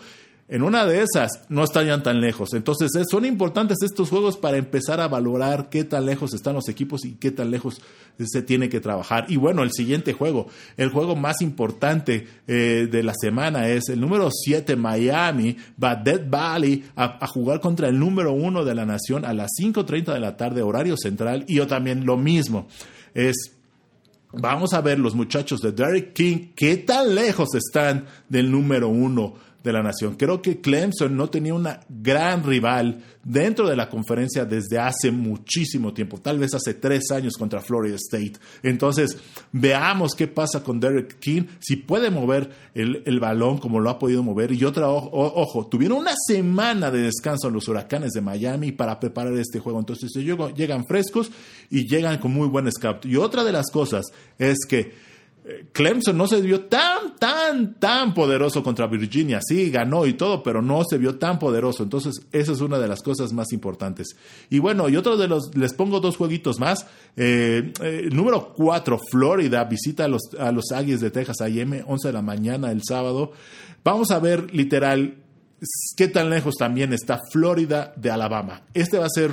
En 0.48 0.62
una 0.62 0.86
de 0.86 1.02
esas 1.02 1.42
no 1.48 1.64
estarían 1.64 2.04
tan 2.04 2.20
lejos. 2.20 2.54
Entonces 2.54 2.92
son 3.10 3.24
importantes 3.24 3.78
estos 3.82 4.10
juegos 4.10 4.36
para 4.36 4.56
empezar 4.56 5.00
a 5.00 5.08
valorar 5.08 5.68
qué 5.70 5.82
tan 5.82 6.06
lejos 6.06 6.34
están 6.34 6.54
los 6.54 6.68
equipos 6.68 7.04
y 7.04 7.14
qué 7.14 7.32
tan 7.32 7.50
lejos 7.50 7.80
se 8.24 8.42
tiene 8.42 8.68
que 8.68 8.78
trabajar. 8.78 9.26
Y 9.28 9.36
bueno, 9.36 9.64
el 9.64 9.72
siguiente 9.72 10.12
juego, 10.12 10.46
el 10.76 10.90
juego 10.90 11.16
más 11.16 11.42
importante 11.42 12.28
eh, 12.46 12.88
de 12.88 13.02
la 13.02 13.12
semana 13.20 13.68
es 13.68 13.88
el 13.88 14.00
número 14.00 14.30
7 14.30 14.76
Miami, 14.76 15.56
va 15.82 15.96
Dead 15.96 16.22
Valley 16.30 16.84
a, 16.94 17.26
jugar 17.26 17.60
contra 17.60 17.88
el 17.88 17.98
número 17.98 18.32
1 18.32 18.64
de 18.64 18.74
la 18.74 18.86
nación 18.86 19.24
a 19.24 19.32
las 19.32 19.50
5.30 19.60 20.14
de 20.14 20.20
la 20.20 20.36
tarde, 20.36 20.62
horario 20.62 20.96
central. 20.96 21.44
Y 21.48 21.56
yo 21.56 21.66
también 21.66 22.06
lo 22.06 22.16
mismo. 22.16 22.68
Es 23.14 23.52
Vamos 24.32 24.74
a 24.74 24.82
ver 24.82 24.98
los 24.98 25.14
muchachos 25.14 25.60
de 25.60 25.72
Derek 25.72 26.12
King, 26.12 26.48
qué 26.54 26.76
tan 26.76 27.14
lejos 27.14 27.54
están 27.54 28.04
del 28.28 28.50
número 28.50 28.88
uno 28.88 29.34
de 29.66 29.72
la 29.72 29.82
nación. 29.82 30.14
Creo 30.14 30.40
que 30.40 30.60
Clemson 30.60 31.16
no 31.16 31.28
tenía 31.28 31.52
una 31.52 31.80
gran 31.88 32.44
rival 32.44 33.02
dentro 33.24 33.68
de 33.68 33.74
la 33.74 33.88
conferencia 33.88 34.44
desde 34.44 34.78
hace 34.78 35.10
muchísimo 35.10 35.92
tiempo, 35.92 36.18
tal 36.18 36.38
vez 36.38 36.54
hace 36.54 36.74
tres 36.74 37.10
años 37.10 37.34
contra 37.36 37.60
Florida 37.60 37.96
State. 37.96 38.34
Entonces, 38.62 39.18
veamos 39.50 40.14
qué 40.14 40.28
pasa 40.28 40.62
con 40.62 40.78
Derek 40.78 41.18
King, 41.18 41.42
si 41.58 41.76
puede 41.76 42.10
mover 42.10 42.48
el, 42.74 43.18
balón 43.18 43.58
como 43.58 43.80
lo 43.80 43.90
ha 43.90 43.98
podido 43.98 44.22
mover. 44.22 44.52
Y 44.52 44.64
otra, 44.64 44.88
ojo, 44.88 45.66
tuvieron 45.66 45.98
una 45.98 46.14
semana 46.26 46.90
de 46.92 47.00
descanso 47.00 47.50
los 47.50 47.66
huracanes 47.66 48.12
de 48.12 48.20
Miami 48.20 48.70
para 48.70 49.00
preparar 49.00 49.34
este 49.34 49.58
juego. 49.58 49.80
Entonces, 49.80 50.12
llegan 50.14 50.86
frescos 50.86 51.32
y 51.70 51.88
llegan 51.88 52.18
con 52.18 52.32
muy 52.32 52.46
buen 52.46 52.70
scout. 52.70 53.04
Y 53.04 53.16
otra 53.16 53.42
de 53.42 53.52
las 53.52 53.70
cosas 53.72 54.06
es 54.38 54.58
que 54.68 55.15
Clemson 55.72 56.18
no 56.18 56.26
se 56.26 56.40
vio 56.40 56.62
tan, 56.62 57.16
tan, 57.18 57.74
tan 57.78 58.14
poderoso 58.14 58.62
contra 58.62 58.88
Virginia. 58.88 59.40
Sí, 59.46 59.70
ganó 59.70 60.04
y 60.06 60.14
todo, 60.14 60.42
pero 60.42 60.60
no 60.60 60.82
se 60.88 60.98
vio 60.98 61.18
tan 61.18 61.38
poderoso. 61.38 61.84
Entonces, 61.84 62.26
esa 62.32 62.52
es 62.52 62.60
una 62.60 62.78
de 62.78 62.88
las 62.88 63.02
cosas 63.02 63.32
más 63.32 63.52
importantes. 63.52 64.16
Y 64.50 64.58
bueno, 64.58 64.88
y 64.88 64.96
otro 64.96 65.16
de 65.16 65.28
los, 65.28 65.54
les 65.54 65.72
pongo 65.72 66.00
dos 66.00 66.16
jueguitos 66.16 66.58
más. 66.58 66.86
Eh, 67.16 67.72
eh, 67.80 68.08
número 68.10 68.54
cuatro, 68.54 68.98
Florida 69.10 69.62
visita 69.64 70.06
a 70.06 70.08
los, 70.08 70.22
a 70.38 70.50
los 70.50 70.72
Aggies 70.72 71.00
de 71.00 71.10
Texas 71.10 71.40
AM, 71.40 71.84
11 71.86 72.08
de 72.08 72.12
la 72.12 72.22
mañana 72.22 72.72
el 72.72 72.82
sábado. 72.82 73.32
Vamos 73.84 74.10
a 74.10 74.18
ver 74.18 74.52
literal 74.52 75.14
qué 75.96 76.08
tan 76.08 76.28
lejos 76.28 76.56
también 76.56 76.92
está 76.92 77.20
Florida 77.30 77.92
de 77.96 78.10
Alabama. 78.10 78.62
Este 78.74 78.98
va 78.98 79.06
a 79.06 79.10
ser 79.10 79.30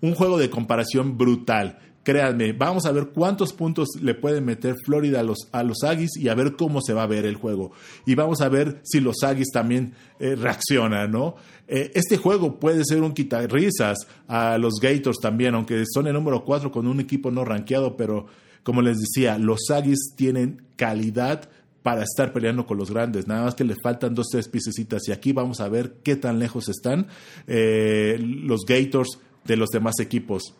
un 0.00 0.14
juego 0.14 0.36
de 0.36 0.50
comparación 0.50 1.16
brutal. 1.16 1.78
Créanme, 2.04 2.52
vamos 2.52 2.84
a 2.84 2.92
ver 2.92 3.08
cuántos 3.08 3.54
puntos 3.54 3.88
le 4.00 4.14
pueden 4.14 4.44
meter 4.44 4.74
Florida 4.84 5.20
a 5.20 5.22
los, 5.22 5.48
a 5.52 5.62
los 5.62 5.82
Aggies 5.82 6.18
y 6.18 6.28
a 6.28 6.34
ver 6.34 6.54
cómo 6.54 6.82
se 6.82 6.92
va 6.92 7.04
a 7.04 7.06
ver 7.06 7.24
el 7.24 7.36
juego. 7.36 7.72
Y 8.04 8.14
vamos 8.14 8.42
a 8.42 8.50
ver 8.50 8.80
si 8.84 9.00
los 9.00 9.22
Aggies 9.22 9.48
también 9.50 9.94
eh, 10.20 10.36
reaccionan, 10.36 11.10
¿no? 11.10 11.36
Eh, 11.66 11.92
este 11.94 12.18
juego 12.18 12.60
puede 12.60 12.84
ser 12.84 13.02
un 13.02 13.14
quitarrisas 13.14 14.06
a 14.28 14.58
los 14.58 14.74
Gators 14.82 15.18
también, 15.18 15.54
aunque 15.54 15.82
son 15.90 16.06
el 16.06 16.12
número 16.12 16.44
4 16.44 16.70
con 16.70 16.86
un 16.86 17.00
equipo 17.00 17.30
no 17.30 17.42
rankeado, 17.42 17.96
pero 17.96 18.26
como 18.62 18.82
les 18.82 18.98
decía, 18.98 19.38
los 19.38 19.70
Aggies 19.70 20.12
tienen 20.14 20.62
calidad 20.76 21.48
para 21.82 22.02
estar 22.02 22.34
peleando 22.34 22.66
con 22.66 22.76
los 22.76 22.90
grandes. 22.90 23.26
Nada 23.26 23.44
más 23.44 23.54
que 23.54 23.64
le 23.64 23.76
faltan 23.82 24.14
dos, 24.14 24.28
tres 24.30 24.48
piececitas. 24.48 25.08
Y 25.08 25.12
aquí 25.12 25.32
vamos 25.32 25.60
a 25.60 25.68
ver 25.68 25.96
qué 26.02 26.16
tan 26.16 26.38
lejos 26.38 26.68
están 26.68 27.06
eh, 27.46 28.18
los 28.18 28.66
Gators 28.66 29.20
de 29.44 29.56
los 29.56 29.68
demás 29.68 29.94
equipos. 30.00 30.54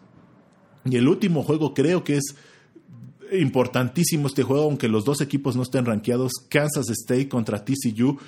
Y 0.84 0.96
el 0.96 1.08
último 1.08 1.42
juego 1.42 1.74
creo 1.74 2.04
que 2.04 2.16
es 2.16 2.34
importantísimo 3.32 4.28
este 4.28 4.42
juego, 4.42 4.64
aunque 4.64 4.88
los 4.88 5.04
dos 5.04 5.20
equipos 5.20 5.56
no 5.56 5.62
estén 5.62 5.86
rankeados, 5.86 6.32
Kansas 6.48 6.88
State 6.90 7.28
contra 7.28 7.64
TCU. 7.64 8.18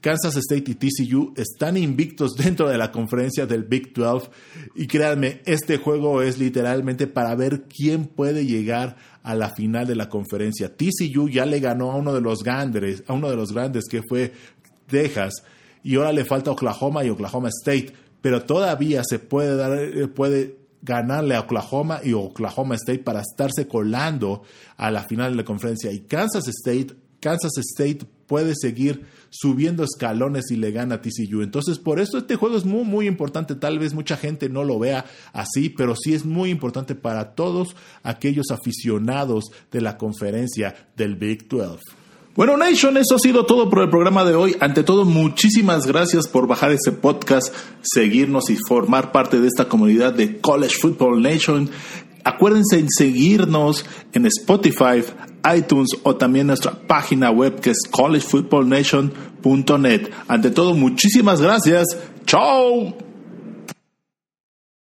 Kansas 0.00 0.36
State 0.36 0.70
y 0.70 0.74
TCU 0.74 1.32
están 1.34 1.78
invictos 1.78 2.34
dentro 2.36 2.68
de 2.68 2.76
la 2.76 2.92
conferencia 2.92 3.46
del 3.46 3.64
Big 3.64 3.94
12 3.94 4.28
y 4.74 4.86
créanme, 4.86 5.40
este 5.46 5.78
juego 5.78 6.20
es 6.20 6.38
literalmente 6.38 7.06
para 7.06 7.34
ver 7.34 7.62
quién 7.62 8.04
puede 8.04 8.44
llegar 8.44 8.96
a 9.22 9.34
la 9.34 9.48
final 9.48 9.86
de 9.86 9.96
la 9.96 10.10
conferencia. 10.10 10.76
TCU 10.76 11.30
ya 11.30 11.46
le 11.46 11.58
ganó 11.58 11.90
a 11.90 11.96
uno 11.96 12.12
de 12.12 12.20
los 12.20 12.42
grandes, 12.42 13.02
a 13.06 13.14
uno 13.14 13.30
de 13.30 13.36
los 13.36 13.52
grandes 13.52 13.84
que 13.90 14.02
fue 14.06 14.32
Texas 14.88 15.42
y 15.82 15.96
ahora 15.96 16.12
le 16.12 16.26
falta 16.26 16.50
Oklahoma 16.50 17.02
y 17.02 17.08
Oklahoma 17.08 17.48
State, 17.48 17.94
pero 18.20 18.42
todavía 18.42 19.02
se 19.08 19.18
puede 19.18 19.56
dar 19.56 19.78
eh, 19.78 20.06
puede 20.08 20.63
ganarle 20.84 21.34
a 21.34 21.40
Oklahoma 21.40 22.00
y 22.04 22.12
Oklahoma 22.12 22.74
State 22.74 23.00
para 23.00 23.20
estarse 23.20 23.66
colando 23.66 24.42
a 24.76 24.90
la 24.90 25.02
final 25.02 25.32
de 25.32 25.38
la 25.38 25.44
conferencia. 25.44 25.90
Y 25.90 26.00
Kansas 26.00 26.46
State, 26.46 26.94
Kansas 27.20 27.52
State 27.56 28.06
puede 28.26 28.54
seguir 28.54 29.06
subiendo 29.30 29.82
escalones 29.82 30.50
y 30.50 30.56
le 30.56 30.70
gana 30.70 30.96
a 30.96 31.00
TCU. 31.00 31.42
Entonces, 31.42 31.78
por 31.78 32.00
eso 32.00 32.18
este 32.18 32.36
juego 32.36 32.56
es 32.56 32.64
muy, 32.64 32.84
muy 32.84 33.06
importante. 33.06 33.54
Tal 33.54 33.78
vez 33.78 33.94
mucha 33.94 34.16
gente 34.16 34.48
no 34.48 34.62
lo 34.62 34.78
vea 34.78 35.06
así, 35.32 35.70
pero 35.70 35.96
sí 35.96 36.14
es 36.14 36.24
muy 36.24 36.50
importante 36.50 36.94
para 36.94 37.34
todos 37.34 37.74
aquellos 38.02 38.50
aficionados 38.50 39.44
de 39.72 39.80
la 39.80 39.96
conferencia 39.96 40.88
del 40.96 41.16
Big 41.16 41.48
12. 41.48 42.03
Bueno, 42.36 42.56
Nation, 42.56 42.96
eso 42.96 43.14
ha 43.14 43.20
sido 43.20 43.46
todo 43.46 43.70
por 43.70 43.84
el 43.84 43.90
programa 43.90 44.24
de 44.24 44.34
hoy. 44.34 44.56
Ante 44.58 44.82
todo, 44.82 45.04
muchísimas 45.04 45.86
gracias 45.86 46.26
por 46.26 46.48
bajar 46.48 46.72
este 46.72 46.90
podcast, 46.90 47.54
seguirnos 47.80 48.50
y 48.50 48.56
formar 48.56 49.12
parte 49.12 49.40
de 49.40 49.46
esta 49.46 49.68
comunidad 49.68 50.12
de 50.12 50.40
College 50.40 50.74
Football 50.80 51.22
Nation. 51.22 51.70
Acuérdense 52.24 52.80
en 52.80 52.90
seguirnos 52.90 53.86
en 54.14 54.26
Spotify, 54.26 55.04
iTunes 55.56 55.90
o 56.02 56.16
también 56.16 56.48
nuestra 56.48 56.72
página 56.72 57.30
web 57.30 57.60
que 57.60 57.70
es 57.70 57.82
collegefootballnation.net. 57.88 60.10
Ante 60.26 60.50
todo, 60.50 60.74
muchísimas 60.74 61.40
gracias. 61.40 61.86
Chao. 62.26 63.03